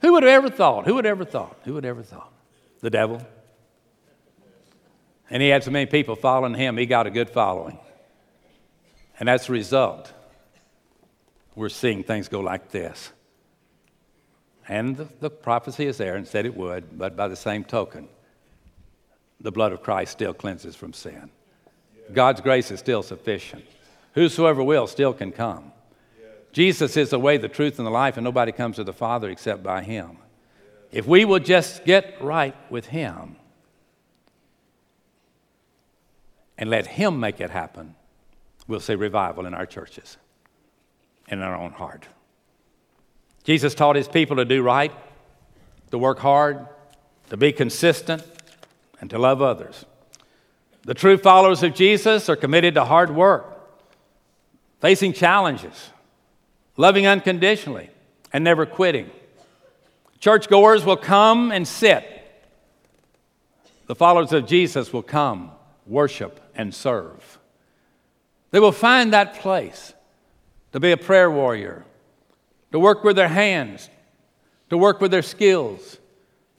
Who 0.00 0.14
would 0.14 0.22
have 0.22 0.32
ever 0.32 0.48
thought? 0.48 0.86
Who 0.86 0.94
would 0.94 1.04
have 1.04 1.18
ever 1.18 1.26
thought? 1.26 1.58
Who 1.64 1.74
would 1.74 1.84
have 1.84 1.98
ever 1.98 2.02
thought? 2.02 2.32
The 2.80 2.88
devil. 2.88 3.20
And 5.28 5.42
he 5.42 5.50
had 5.50 5.62
so 5.62 5.70
many 5.70 5.84
people 5.84 6.16
following 6.16 6.54
him, 6.54 6.78
he 6.78 6.86
got 6.86 7.06
a 7.06 7.10
good 7.10 7.28
following. 7.28 7.78
And 9.20 9.28
as 9.28 9.50
a 9.50 9.52
result, 9.52 10.10
we're 11.54 11.68
seeing 11.68 12.02
things 12.02 12.28
go 12.28 12.40
like 12.40 12.70
this. 12.70 13.12
And 14.66 14.96
the, 14.96 15.08
the, 15.20 15.28
prophecy 15.28 15.84
is 15.84 15.98
there 15.98 16.16
and 16.16 16.26
said 16.26 16.46
it 16.46 16.56
would, 16.56 16.98
but 16.98 17.14
by 17.14 17.28
the 17.28 17.36
same 17.36 17.62
token, 17.62 18.08
the 19.40 19.52
blood 19.52 19.72
of 19.72 19.82
Christ 19.82 20.12
still 20.12 20.34
cleanses 20.34 20.74
from 20.74 20.92
sin. 20.92 21.30
God's 22.12 22.40
grace 22.40 22.70
is 22.70 22.80
still 22.80 23.02
sufficient. 23.02 23.64
Whosoever 24.14 24.62
will 24.62 24.86
still 24.86 25.12
can 25.12 25.32
come. 25.32 25.72
Jesus 26.52 26.96
is 26.96 27.10
the 27.10 27.18
way, 27.18 27.36
the 27.36 27.48
truth, 27.48 27.78
and 27.78 27.86
the 27.86 27.90
life, 27.90 28.16
and 28.16 28.24
nobody 28.24 28.52
comes 28.52 28.76
to 28.76 28.84
the 28.84 28.92
Father 28.92 29.28
except 29.30 29.62
by 29.62 29.82
Him. 29.82 30.18
If 30.90 31.06
we 31.06 31.24
will 31.24 31.38
just 31.38 31.84
get 31.84 32.20
right 32.20 32.56
with 32.70 32.86
Him 32.86 33.36
and 36.56 36.70
let 36.70 36.86
Him 36.86 37.20
make 37.20 37.40
it 37.40 37.50
happen, 37.50 37.94
we'll 38.66 38.80
see 38.80 38.94
revival 38.94 39.46
in 39.46 39.54
our 39.54 39.66
churches 39.66 40.16
and 41.28 41.40
in 41.40 41.46
our 41.46 41.56
own 41.56 41.72
heart. 41.72 42.06
Jesus 43.44 43.74
taught 43.74 43.96
His 43.96 44.08
people 44.08 44.36
to 44.36 44.44
do 44.44 44.62
right, 44.62 44.92
to 45.90 45.98
work 45.98 46.18
hard, 46.18 46.66
to 47.30 47.36
be 47.36 47.52
consistent, 47.52 48.24
and 49.00 49.10
to 49.10 49.18
love 49.18 49.42
others. 49.42 49.84
The 50.82 50.94
true 50.94 51.18
followers 51.18 51.62
of 51.62 51.74
Jesus 51.74 52.28
are 52.28 52.36
committed 52.36 52.74
to 52.74 52.84
hard 52.84 53.14
work, 53.14 53.60
facing 54.80 55.12
challenges, 55.12 55.90
loving 56.76 57.06
unconditionally, 57.06 57.90
and 58.32 58.44
never 58.44 58.64
quitting. 58.66 59.10
Churchgoers 60.20 60.84
will 60.84 60.96
come 60.96 61.52
and 61.52 61.66
sit. 61.66 62.04
The 63.86 63.94
followers 63.94 64.32
of 64.32 64.46
Jesus 64.46 64.92
will 64.92 65.02
come, 65.02 65.50
worship, 65.86 66.40
and 66.54 66.74
serve. 66.74 67.38
They 68.50 68.60
will 68.60 68.72
find 68.72 69.12
that 69.12 69.34
place 69.34 69.92
to 70.72 70.80
be 70.80 70.92
a 70.92 70.96
prayer 70.96 71.30
warrior, 71.30 71.84
to 72.72 72.78
work 72.78 73.04
with 73.04 73.16
their 73.16 73.28
hands, 73.28 73.88
to 74.70 74.78
work 74.78 75.00
with 75.00 75.10
their 75.10 75.22
skills, 75.22 75.98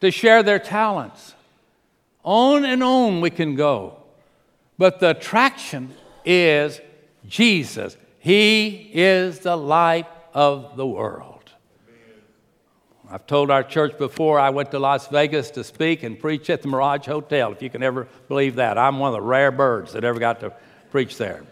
to 0.02 0.12
share 0.12 0.44
their 0.44 0.60
talents. 0.60 1.36
On 2.30 2.64
and 2.64 2.84
on 2.84 3.22
we 3.22 3.32
can 3.32 3.56
go. 3.56 3.98
But 4.78 5.00
the 5.00 5.10
attraction 5.10 5.96
is 6.24 6.80
Jesus. 7.28 7.98
He 8.20 8.92
is 8.94 9.40
the 9.40 9.56
light 9.56 10.06
of 10.36 10.78
the 10.78 10.86
world. 10.86 11.50
I've 13.10 13.26
told 13.26 13.50
our 13.50 13.64
church 13.64 13.98
before 13.98 14.40
I 14.40 14.52
went 14.52 14.70
to 14.70 14.78
Las 14.78 15.08
Vegas 15.08 15.50
to 15.52 15.64
speak 15.64 16.04
and 16.04 16.20
preach 16.20 16.52
at 16.52 16.62
the 16.62 16.68
Mirage 16.68 17.08
Hotel, 17.08 17.52
if 17.52 17.64
you 17.64 17.70
can 17.72 17.82
ever 17.82 18.08
believe 18.28 18.58
that. 18.58 18.78
I'm 18.78 19.00
one 19.00 19.08
of 19.08 19.16
the 19.16 19.28
rare 19.28 19.50
birds 19.50 19.94
that 19.94 20.04
ever 20.04 20.20
got 20.20 20.40
to 20.42 20.54
preach 20.92 21.18
there. 21.18 21.44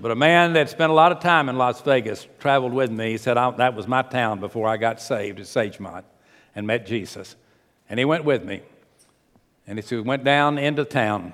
But 0.00 0.12
a 0.12 0.14
man 0.14 0.52
that 0.52 0.70
spent 0.70 0.92
a 0.92 0.94
lot 0.94 1.10
of 1.10 1.18
time 1.18 1.48
in 1.48 1.58
Las 1.58 1.80
Vegas 1.80 2.28
traveled 2.38 2.74
with 2.74 2.92
me. 2.92 3.10
He 3.10 3.18
said, 3.18 3.34
That 3.34 3.74
was 3.74 3.88
my 3.88 4.02
town 4.02 4.38
before 4.38 4.68
I 4.68 4.76
got 4.76 5.00
saved 5.00 5.40
at 5.40 5.46
Sagemont 5.46 6.04
and 6.54 6.64
met 6.64 6.86
Jesus. 6.86 7.34
And 7.90 7.98
he 7.98 8.04
went 8.04 8.22
with 8.22 8.44
me. 8.44 8.62
And 9.66 9.82
said, 9.84 9.98
We 9.98 10.02
went 10.02 10.24
down 10.24 10.58
into 10.58 10.84
town. 10.84 11.32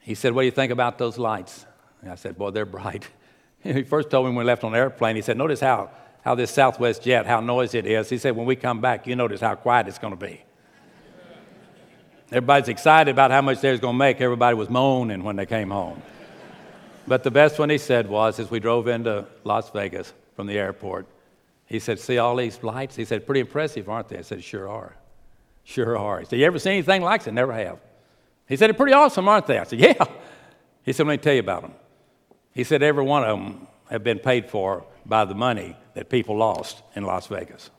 He 0.00 0.14
said, 0.14 0.32
What 0.32 0.42
do 0.42 0.46
you 0.46 0.52
think 0.52 0.72
about 0.72 0.98
those 0.98 1.18
lights? 1.18 1.64
And 2.02 2.10
I 2.10 2.14
said, 2.14 2.36
Boy, 2.36 2.50
they're 2.50 2.66
bright. 2.66 3.08
he 3.62 3.82
first 3.82 4.10
told 4.10 4.26
me 4.26 4.30
when 4.30 4.38
we 4.38 4.44
left 4.44 4.64
on 4.64 4.72
the 4.72 4.78
airplane, 4.78 5.16
he 5.16 5.22
said, 5.22 5.36
Notice 5.36 5.60
how, 5.60 5.90
how 6.22 6.34
this 6.34 6.50
Southwest 6.50 7.02
jet, 7.02 7.26
how 7.26 7.40
noisy 7.40 7.78
it 7.78 7.86
is. 7.86 8.08
He 8.08 8.18
said, 8.18 8.36
When 8.36 8.46
we 8.46 8.56
come 8.56 8.80
back, 8.80 9.06
you 9.06 9.16
notice 9.16 9.40
how 9.40 9.54
quiet 9.54 9.88
it's 9.88 9.98
going 9.98 10.16
to 10.16 10.26
be. 10.26 10.42
Everybody's 12.32 12.68
excited 12.68 13.10
about 13.10 13.32
how 13.32 13.42
much 13.42 13.60
they're 13.60 13.76
going 13.78 13.94
to 13.94 13.98
make. 13.98 14.20
Everybody 14.20 14.54
was 14.54 14.70
moaning 14.70 15.24
when 15.24 15.34
they 15.34 15.46
came 15.46 15.70
home. 15.70 16.00
But 17.06 17.24
the 17.24 17.30
best 17.30 17.58
one 17.58 17.70
he 17.70 17.78
said 17.78 18.08
was 18.08 18.38
as 18.38 18.52
we 18.52 18.60
drove 18.60 18.86
into 18.86 19.26
Las 19.42 19.68
Vegas 19.70 20.12
from 20.36 20.46
the 20.46 20.56
airport, 20.56 21.06
he 21.66 21.80
said, 21.80 21.98
See 21.98 22.18
all 22.18 22.36
these 22.36 22.62
lights? 22.62 22.94
He 22.96 23.04
said, 23.04 23.26
Pretty 23.26 23.40
impressive, 23.40 23.88
aren't 23.88 24.08
they? 24.08 24.18
I 24.18 24.22
said, 24.22 24.44
Sure 24.44 24.68
are. 24.68 24.94
Sure 25.64 25.96
are. 25.96 26.20
He 26.20 26.26
said, 26.26 26.38
You 26.38 26.46
ever 26.46 26.58
seen 26.58 26.72
anything 26.72 27.02
like 27.02 27.26
it? 27.26 27.32
Never 27.32 27.52
have. 27.52 27.78
He 28.48 28.56
said, 28.56 28.68
They're 28.68 28.74
pretty 28.74 28.92
awesome, 28.92 29.28
aren't 29.28 29.46
they? 29.46 29.58
I 29.58 29.64
said, 29.64 29.80
Yeah. 29.80 30.04
He 30.82 30.92
said, 30.92 31.06
Let 31.06 31.12
me 31.12 31.18
tell 31.18 31.34
you 31.34 31.40
about 31.40 31.62
them. 31.62 31.74
He 32.52 32.64
said, 32.64 32.82
Every 32.82 33.04
one 33.04 33.22
of 33.22 33.38
them 33.38 33.66
have 33.90 34.02
been 34.02 34.18
paid 34.18 34.48
for 34.48 34.84
by 35.04 35.24
the 35.24 35.34
money 35.34 35.76
that 35.94 36.08
people 36.08 36.36
lost 36.36 36.82
in 36.94 37.04
Las 37.04 37.26
Vegas. 37.26 37.70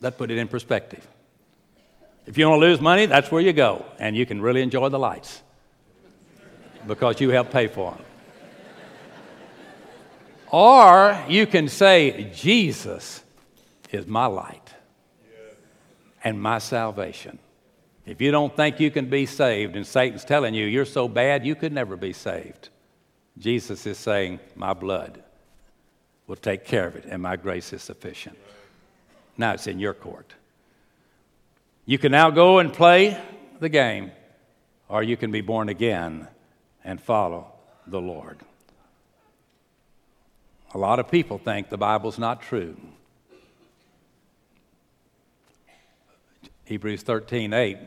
That 0.00 0.16
put 0.18 0.30
it 0.30 0.38
in 0.38 0.48
perspective. 0.48 1.06
If 2.26 2.38
you 2.38 2.48
want 2.48 2.62
to 2.62 2.66
lose 2.66 2.80
money, 2.80 3.06
that's 3.06 3.30
where 3.30 3.42
you 3.42 3.52
go, 3.52 3.84
and 3.98 4.16
you 4.16 4.24
can 4.24 4.40
really 4.40 4.62
enjoy 4.62 4.88
the 4.88 4.98
lights 4.98 5.42
because 6.86 7.20
you 7.20 7.30
helped 7.30 7.52
pay 7.52 7.66
for 7.66 7.92
them. 7.92 8.04
or 10.50 11.22
you 11.28 11.46
can 11.46 11.68
say, 11.68 12.30
Jesus 12.34 13.22
is 13.90 14.06
my 14.06 14.26
light 14.26 14.63
and 16.24 16.40
my 16.40 16.58
salvation. 16.58 17.38
If 18.06 18.20
you 18.20 18.30
don't 18.30 18.54
think 18.56 18.80
you 18.80 18.90
can 18.90 19.08
be 19.08 19.26
saved 19.26 19.76
and 19.76 19.86
Satan's 19.86 20.24
telling 20.24 20.54
you 20.54 20.66
you're 20.66 20.84
so 20.84 21.06
bad 21.06 21.46
you 21.46 21.54
could 21.54 21.72
never 21.72 21.96
be 21.96 22.12
saved, 22.12 22.70
Jesus 23.38 23.86
is 23.86 23.98
saying, 23.98 24.40
My 24.56 24.72
blood 24.72 25.22
will 26.26 26.36
take 26.36 26.64
care 26.64 26.86
of 26.86 26.96
it 26.96 27.04
and 27.04 27.22
my 27.22 27.36
grace 27.36 27.72
is 27.72 27.82
sufficient. 27.82 28.38
Now 29.36 29.52
it's 29.52 29.66
in 29.66 29.78
your 29.78 29.94
court. 29.94 30.34
You 31.86 31.98
can 31.98 32.12
now 32.12 32.30
go 32.30 32.58
and 32.58 32.72
play 32.72 33.20
the 33.60 33.68
game, 33.68 34.10
or 34.88 35.02
you 35.02 35.16
can 35.16 35.30
be 35.30 35.42
born 35.42 35.68
again 35.68 36.28
and 36.82 37.00
follow 37.00 37.52
the 37.86 38.00
Lord. 38.00 38.38
A 40.72 40.78
lot 40.78 40.98
of 40.98 41.10
people 41.10 41.38
think 41.38 41.68
the 41.68 41.76
Bible's 41.76 42.18
not 42.18 42.42
true. 42.42 42.76
Hebrews 46.64 47.02
13 47.02 47.52
8, 47.52 47.78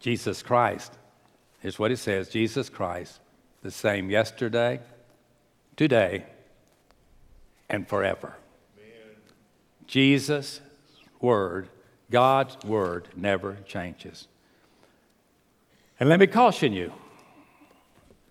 Jesus 0.00 0.42
Christ, 0.42 0.92
is 1.62 1.78
what 1.78 1.92
it 1.92 1.98
says 1.98 2.28
Jesus 2.28 2.68
Christ, 2.68 3.20
the 3.62 3.70
same 3.70 4.10
yesterday, 4.10 4.80
today, 5.76 6.24
and 7.68 7.86
forever. 7.86 8.34
Amen. 8.78 9.16
Jesus' 9.86 10.60
word, 11.20 11.68
God's 12.10 12.56
word, 12.64 13.08
never 13.16 13.58
changes. 13.66 14.26
And 16.00 16.08
let 16.08 16.18
me 16.18 16.26
caution 16.26 16.72
you 16.72 16.92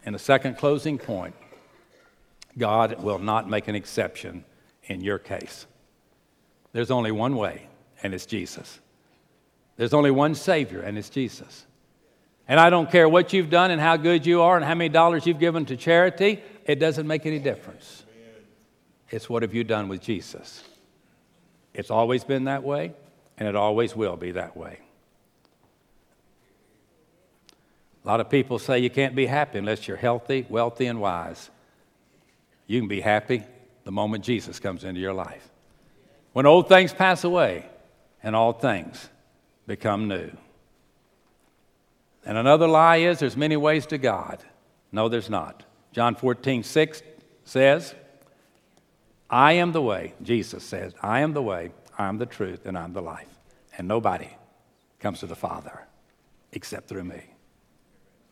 in 0.03 0.11
the 0.11 0.19
second 0.19 0.57
closing 0.57 0.97
point 0.97 1.35
God 2.57 3.01
will 3.01 3.19
not 3.19 3.49
make 3.49 3.69
an 3.69 3.75
exception 3.75 4.43
in 4.83 4.99
your 4.99 5.17
case. 5.17 5.65
There's 6.73 6.91
only 6.91 7.11
one 7.11 7.37
way, 7.37 7.67
and 8.03 8.13
it's 8.13 8.25
Jesus. 8.25 8.81
There's 9.81 9.95
only 9.95 10.11
one 10.11 10.35
Savior, 10.35 10.81
and 10.81 10.95
it's 10.95 11.09
Jesus. 11.09 11.65
And 12.47 12.59
I 12.59 12.69
don't 12.69 12.91
care 12.91 13.09
what 13.09 13.33
you've 13.33 13.49
done 13.49 13.71
and 13.71 13.81
how 13.81 13.97
good 13.97 14.27
you 14.27 14.43
are 14.43 14.55
and 14.55 14.63
how 14.63 14.75
many 14.75 14.89
dollars 14.89 15.25
you've 15.25 15.39
given 15.39 15.65
to 15.65 15.75
charity, 15.75 16.39
it 16.67 16.75
doesn't 16.75 17.07
make 17.07 17.25
any 17.25 17.39
difference. 17.39 18.05
It's 19.09 19.27
what 19.27 19.41
have 19.41 19.55
you 19.55 19.63
done 19.63 19.87
with 19.87 19.99
Jesus? 19.99 20.63
It's 21.73 21.89
always 21.89 22.23
been 22.23 22.43
that 22.43 22.61
way, 22.61 22.93
and 23.39 23.47
it 23.47 23.55
always 23.55 23.95
will 23.95 24.17
be 24.17 24.33
that 24.33 24.55
way. 24.55 24.77
A 28.05 28.07
lot 28.07 28.19
of 28.19 28.29
people 28.29 28.59
say 28.59 28.77
you 28.77 28.91
can't 28.91 29.15
be 29.15 29.25
happy 29.25 29.57
unless 29.57 29.87
you're 29.87 29.97
healthy, 29.97 30.45
wealthy, 30.47 30.85
and 30.85 31.01
wise. 31.01 31.49
You 32.67 32.79
can 32.79 32.87
be 32.87 33.01
happy 33.01 33.45
the 33.83 33.91
moment 33.91 34.23
Jesus 34.23 34.59
comes 34.59 34.83
into 34.83 35.01
your 35.01 35.13
life. 35.13 35.49
When 36.33 36.45
old 36.45 36.69
things 36.69 36.93
pass 36.93 37.23
away 37.23 37.65
and 38.21 38.35
all 38.35 38.53
things 38.53 39.09
become 39.67 40.07
new. 40.07 40.31
And 42.25 42.37
another 42.37 42.67
lie 42.67 42.97
is 42.97 43.19
there's 43.19 43.37
many 43.37 43.57
ways 43.57 43.85
to 43.87 43.97
God. 43.97 44.43
No, 44.91 45.09
there's 45.09 45.29
not. 45.29 45.63
John 45.91 46.15
14, 46.15 46.63
6 46.63 47.01
says, 47.45 47.95
I 49.29 49.53
am 49.53 49.71
the 49.71 49.81
way, 49.81 50.13
Jesus 50.21 50.63
says, 50.63 50.93
I 51.01 51.21
am 51.21 51.33
the 51.33 51.41
way, 51.41 51.71
I 51.97 52.07
am 52.07 52.17
the 52.17 52.25
truth, 52.25 52.65
and 52.65 52.77
I'm 52.77 52.93
the 52.93 53.01
life. 53.01 53.27
and 53.77 53.87
nobody 53.87 54.29
comes 54.99 55.21
to 55.21 55.27
the 55.27 55.35
Father 55.35 55.87
except 56.51 56.87
through 56.87 57.05
me. 57.05 57.21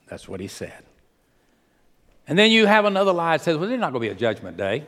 That's 0.07 0.27
what 0.27 0.39
he 0.39 0.47
said. 0.47 0.83
And 2.27 2.37
then 2.37 2.51
you 2.51 2.65
have 2.65 2.85
another 2.85 3.13
lie 3.13 3.37
that 3.37 3.43
says, 3.43 3.57
well, 3.57 3.67
there's 3.67 3.79
not 3.79 3.93
going 3.93 4.07
to 4.07 4.09
be 4.09 4.15
a 4.15 4.19
judgment 4.19 4.57
day. 4.57 4.85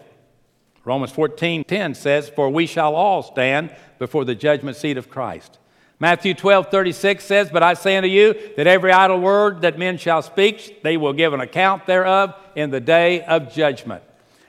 Romans 0.83 1.11
14 1.11 1.63
10 1.63 1.95
says, 1.95 2.29
For 2.29 2.49
we 2.49 2.65
shall 2.65 2.95
all 2.95 3.23
stand 3.23 3.75
before 3.99 4.25
the 4.25 4.35
judgment 4.35 4.77
seat 4.77 4.97
of 4.97 5.09
Christ. 5.09 5.57
Matthew 6.01 6.33
12 6.33 6.71
36 6.71 7.23
says, 7.23 7.51
But 7.51 7.61
I 7.61 7.75
say 7.75 7.95
unto 7.95 8.09
you 8.09 8.33
that 8.57 8.65
every 8.65 8.91
idle 8.91 9.19
word 9.19 9.61
that 9.61 9.77
men 9.77 9.99
shall 9.99 10.23
speak, 10.23 10.81
they 10.81 10.97
will 10.97 11.13
give 11.13 11.31
an 11.31 11.41
account 11.41 11.85
thereof 11.85 12.33
in 12.55 12.71
the 12.71 12.79
day 12.79 13.21
of 13.21 13.53
judgment. 13.53 14.01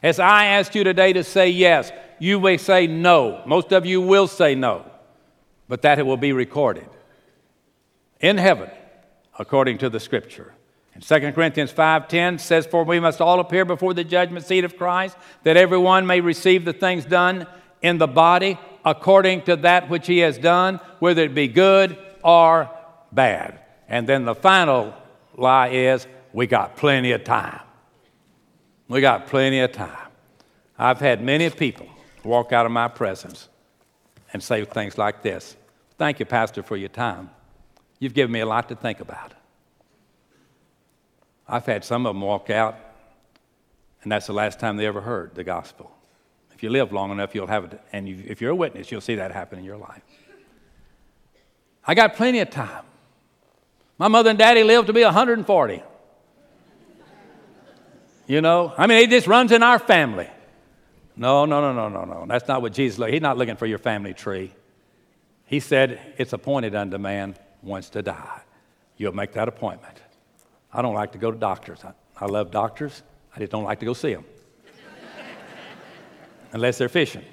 As 0.03 0.19
I 0.19 0.47
asked 0.47 0.75
you 0.75 0.83
today 0.83 1.13
to 1.13 1.23
say 1.23 1.51
yes, 1.51 1.93
you 2.19 2.41
may 2.41 2.57
say 2.57 2.87
no. 2.87 3.43
Most 3.45 3.71
of 3.71 3.85
you 3.85 4.01
will 4.01 4.29
say 4.29 4.55
no, 4.55 4.91
but 5.69 5.83
that 5.83 5.99
it 5.99 6.07
will 6.07 6.17
be 6.17 6.33
recorded 6.33 6.89
in 8.19 8.39
heaven 8.39 8.71
according 9.39 9.77
to 9.79 9.91
the 9.91 10.01
scripture. 10.01 10.55
And 10.95 11.07
2 11.07 11.33
Corinthians 11.33 11.71
5:10 11.71 12.41
says, 12.41 12.65
For 12.65 12.83
we 12.83 12.99
must 12.99 13.21
all 13.21 13.41
appear 13.41 13.67
before 13.67 13.93
the 13.93 14.05
judgment 14.05 14.47
seat 14.47 14.65
of 14.65 14.79
Christ, 14.79 15.19
that 15.43 15.59
everyone 15.59 16.07
may 16.07 16.23
receive 16.23 16.65
the 16.65 16.73
things 16.73 17.05
done 17.05 17.47
in 17.83 17.99
the 17.99 18.09
body 18.09 18.59
according 18.85 19.43
to 19.43 19.57
that 19.57 19.89
which 19.89 20.07
he 20.07 20.19
has 20.19 20.39
done, 20.39 20.81
whether 20.99 21.23
it 21.23 21.35
be 21.35 21.49
good 21.49 21.97
or 22.23 22.71
bad. 23.13 23.61
And 23.89 24.09
then 24.09 24.25
the 24.25 24.35
final 24.35 24.95
lie 25.37 25.69
is, 25.69 26.07
we 26.33 26.47
got 26.47 26.77
plenty 26.77 27.13
of 27.13 27.25
time. 27.25 27.61
We 28.89 29.01
got 29.01 29.27
plenty 29.27 29.61
of 29.61 29.73
time. 29.73 30.09
I've 30.79 31.01
had 31.01 31.23
many 31.23 31.49
people 31.51 31.87
walk 32.25 32.53
out 32.53 32.67
of 32.67 32.73
my 32.73 32.89
presence 32.89 33.49
and 34.33 34.43
say 34.43 34.65
things 34.65 34.99
like 34.99 35.23
this 35.23 35.57
Thank 35.99 36.19
you, 36.19 36.27
Pastor, 36.27 36.63
for 36.63 36.77
your 36.77 36.89
time. 36.89 37.31
You've 38.01 38.15
given 38.15 38.33
me 38.33 38.41
a 38.41 38.47
lot 38.47 38.69
to 38.71 38.75
think 38.75 38.99
about. 38.99 39.35
I've 41.47 41.67
had 41.67 41.85
some 41.85 42.07
of 42.07 42.15
them 42.15 42.23
walk 42.23 42.51
out, 42.51 42.77
and 44.03 44.11
that's 44.11 44.27
the 44.27 44.33
last 44.33 44.59
time 44.59 44.77
they 44.77 44.87
ever 44.87 45.03
heard 45.03 45.35
the 45.35 45.45
gospel. 45.45 45.93
You 46.63 46.71
live 46.71 46.93
long 46.93 47.11
enough, 47.11 47.35
you'll 47.35 47.49
have 47.49 47.65
it, 47.65 47.81
and 47.93 48.09
you, 48.09 48.23
if 48.25 48.41
you're 48.41 48.53
a 48.53 48.57
witness, 48.57 48.93
you'll 48.93 49.01
see 49.01 49.17
that 49.17 49.33
happen 49.33 49.59
in 49.59 49.65
your 49.65 49.77
life. 49.77 50.03
I 51.85 51.95
got 51.95 52.15
plenty 52.15 52.39
of 52.39 52.51
time. 52.51 52.85
My 53.99 54.07
mother 54.07 54.31
and 54.31 54.39
daddy 54.39 54.63
lived 54.63 54.87
to 54.87 54.93
be 54.93 55.03
140. 55.03 55.83
You 58.29 58.41
know, 58.41 58.73
I 58.79 58.87
mean, 58.87 58.99
it 58.99 59.11
just 59.11 59.27
runs 59.27 59.51
in 59.51 59.65
our 59.65 59.81
family. 59.81 60.31
No, 61.17 61.45
no, 61.47 61.61
no, 61.61 61.73
no, 61.73 61.89
no, 61.89 62.05
no. 62.05 62.27
That's 62.29 62.47
not 62.47 62.63
what 62.63 62.73
Jesus 62.73 62.97
looked. 62.97 63.13
He's 63.13 63.21
not 63.21 63.37
looking 63.37 63.57
for 63.57 63.67
your 63.67 63.79
family 63.79 64.15
tree. 64.15 64.53
He 65.47 65.59
said, 65.59 66.15
It's 66.17 66.33
appointed 66.33 66.77
unto 66.77 66.97
man 66.97 67.35
once 67.61 67.91
to 67.91 68.03
die. 68.03 68.41
You'll 68.97 69.15
make 69.15 69.33
that 69.33 69.49
appointment. 69.49 70.01
I 70.73 70.81
don't 70.81 70.95
like 70.95 71.13
to 71.13 71.19
go 71.19 71.33
to 71.33 71.37
doctors. 71.37 71.81
I, 71.85 71.93
I 72.17 72.27
love 72.27 72.53
doctors. 72.53 73.03
I 73.35 73.41
just 73.41 73.51
don't 73.51 73.65
like 73.65 73.81
to 73.81 73.85
go 73.85 73.95
see 73.95 74.15
them 74.15 74.25
unless 76.53 76.79
they're 76.79 76.89
fishing. 76.89 77.25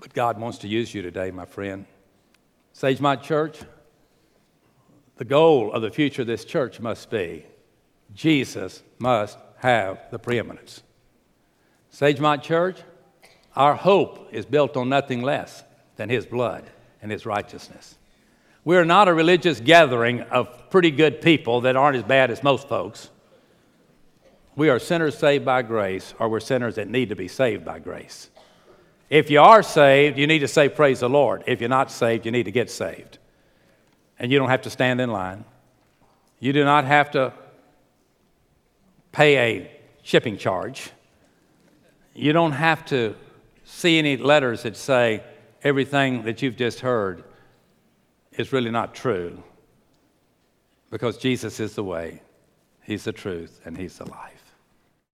But 0.00 0.14
God 0.14 0.40
wants 0.40 0.58
to 0.58 0.68
use 0.68 0.94
you 0.94 1.02
today, 1.02 1.30
my 1.30 1.44
friend. 1.44 1.84
Sagemont 2.74 3.22
Church, 3.22 3.58
the 5.16 5.24
goal 5.24 5.72
of 5.72 5.82
the 5.82 5.90
future 5.90 6.22
of 6.22 6.28
this 6.28 6.44
church 6.44 6.80
must 6.80 7.10
be 7.10 7.44
Jesus 8.14 8.82
must 8.98 9.38
have 9.58 10.00
the 10.10 10.18
preeminence. 10.18 10.82
Sagemont 11.92 12.42
Church, 12.42 12.80
our 13.54 13.74
hope 13.74 14.28
is 14.32 14.46
built 14.46 14.76
on 14.76 14.88
nothing 14.88 15.22
less 15.22 15.62
than 15.96 16.08
His 16.08 16.24
blood 16.24 16.64
and 17.02 17.12
His 17.12 17.26
righteousness. 17.26 17.96
We're 18.64 18.84
not 18.84 19.08
a 19.08 19.14
religious 19.14 19.60
gathering 19.60 20.22
of 20.22 20.70
pretty 20.70 20.90
good 20.90 21.20
people 21.20 21.62
that 21.62 21.76
aren't 21.76 21.96
as 21.96 22.02
bad 22.02 22.30
as 22.30 22.42
most 22.42 22.68
folks. 22.68 23.10
We 24.56 24.68
are 24.68 24.78
sinners 24.78 25.16
saved 25.16 25.44
by 25.44 25.62
grace, 25.62 26.14
or 26.18 26.28
we're 26.28 26.40
sinners 26.40 26.74
that 26.74 26.88
need 26.88 27.08
to 27.10 27.16
be 27.16 27.28
saved 27.28 27.64
by 27.64 27.78
grace. 27.78 28.30
If 29.08 29.30
you 29.30 29.40
are 29.40 29.62
saved, 29.62 30.18
you 30.18 30.26
need 30.26 30.40
to 30.40 30.48
say, 30.48 30.68
Praise 30.68 31.00
the 31.00 31.08
Lord. 31.08 31.42
If 31.46 31.60
you're 31.60 31.68
not 31.68 31.90
saved, 31.90 32.26
you 32.26 32.32
need 32.32 32.44
to 32.44 32.52
get 32.52 32.70
saved. 32.70 33.18
And 34.18 34.30
you 34.30 34.38
don't 34.38 34.50
have 34.50 34.62
to 34.62 34.70
stand 34.70 35.00
in 35.00 35.10
line. 35.10 35.44
You 36.38 36.52
do 36.52 36.64
not 36.64 36.84
have 36.84 37.10
to 37.12 37.32
pay 39.12 39.36
a 39.38 39.70
shipping 40.02 40.36
charge. 40.36 40.90
You 42.14 42.32
don't 42.32 42.52
have 42.52 42.84
to 42.86 43.14
see 43.64 43.98
any 43.98 44.16
letters 44.16 44.62
that 44.62 44.76
say 44.76 45.22
everything 45.62 46.22
that 46.22 46.42
you've 46.42 46.56
just 46.56 46.80
heard 46.80 47.24
is 48.32 48.52
really 48.52 48.70
not 48.70 48.94
true 48.94 49.42
because 50.90 51.18
Jesus 51.18 51.60
is 51.60 51.74
the 51.74 51.84
way, 51.84 52.22
He's 52.82 53.04
the 53.04 53.12
truth, 53.12 53.60
and 53.64 53.76
He's 53.76 53.98
the 53.98 54.08
life. 54.10 54.39